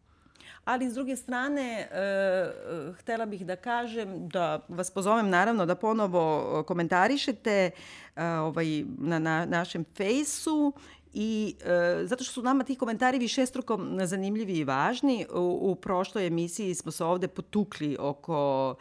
[0.65, 5.75] Ali s druge strane, e, e, htela bih da kažem, da vas pozovem naravno da
[5.75, 6.23] ponovo
[6.61, 7.71] e, komentarišete
[8.17, 10.73] e, ovaj, na, na našem fejsu
[11.15, 16.27] I e, zato što su nama ti komentari višestruko zanimljivi i važni, u, u prošloj
[16.27, 18.75] emisiji smo se ovde potukli oko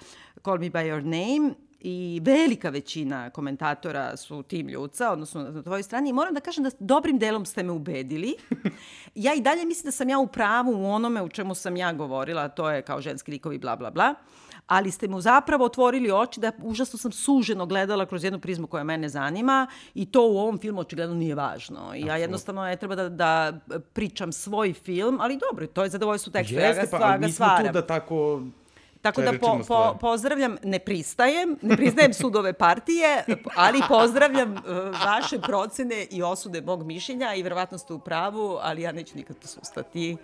[0.43, 5.83] Call Me By Your Name i velika većina komentatora su tim ljuca, odnosno na tvojoj
[5.83, 6.09] strani.
[6.09, 8.35] I moram da kažem da dobrim delom ste me ubedili.
[9.15, 11.93] ja i dalje mislim da sam ja u pravu u onome u čemu sam ja
[11.93, 14.13] govorila, to je kao ženski likovi, bla, bla, bla.
[14.67, 18.83] Ali ste mu zapravo otvorili oči da užasno sam suženo gledala kroz jednu prizmu koja
[18.83, 21.93] mene zanima i to u ovom filmu očigledno nije važno.
[21.95, 23.59] I ja jednostavno ne treba da, da
[23.93, 26.55] pričam svoj film, ali dobro, to je zadovoljstvo teksta.
[26.55, 28.41] ja ga, Jeste, pa ga mi smo tu da tako
[29.01, 33.25] Tako da po, po, pozdravljam, ne pristajem, ne priznajem sudove partije,
[33.55, 34.59] ali pozdravljam uh,
[35.05, 39.37] vaše procene i osude mog mišljenja i verovatno ste u pravu, ali ja neću nikad
[39.37, 40.17] posustati.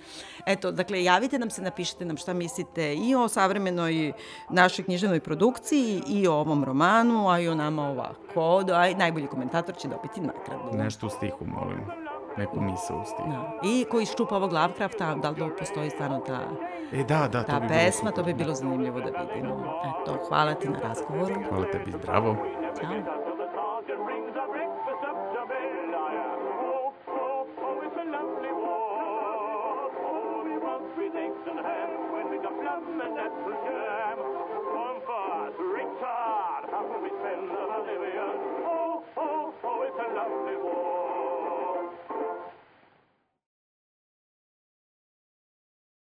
[0.45, 4.13] Eto, dakle, javite nam se, napišite nam šta mislite i o savremenoj
[4.49, 8.63] našoj književnoj produkciji i o ovom romanu, a i o nama ovako.
[8.63, 10.77] Da, aj, najbolji komentator će dobiti nagradu.
[10.77, 12.12] nešto u stihu, molim.
[12.37, 13.29] Neku misao u stihu.
[13.29, 13.59] Da.
[13.63, 16.39] I ko iščupa ovog Lovecrafta, da li to postoji stvarno ta,
[16.91, 18.13] E, da, da, to ta bi bilo pesma, super.
[18.13, 19.65] to bi bilo zanimljivo da vidimo.
[20.01, 21.35] Eto, hvala ti na razgovoru.
[21.49, 22.35] Hvala tebi, zdravo.
[22.81, 23.22] Ćao.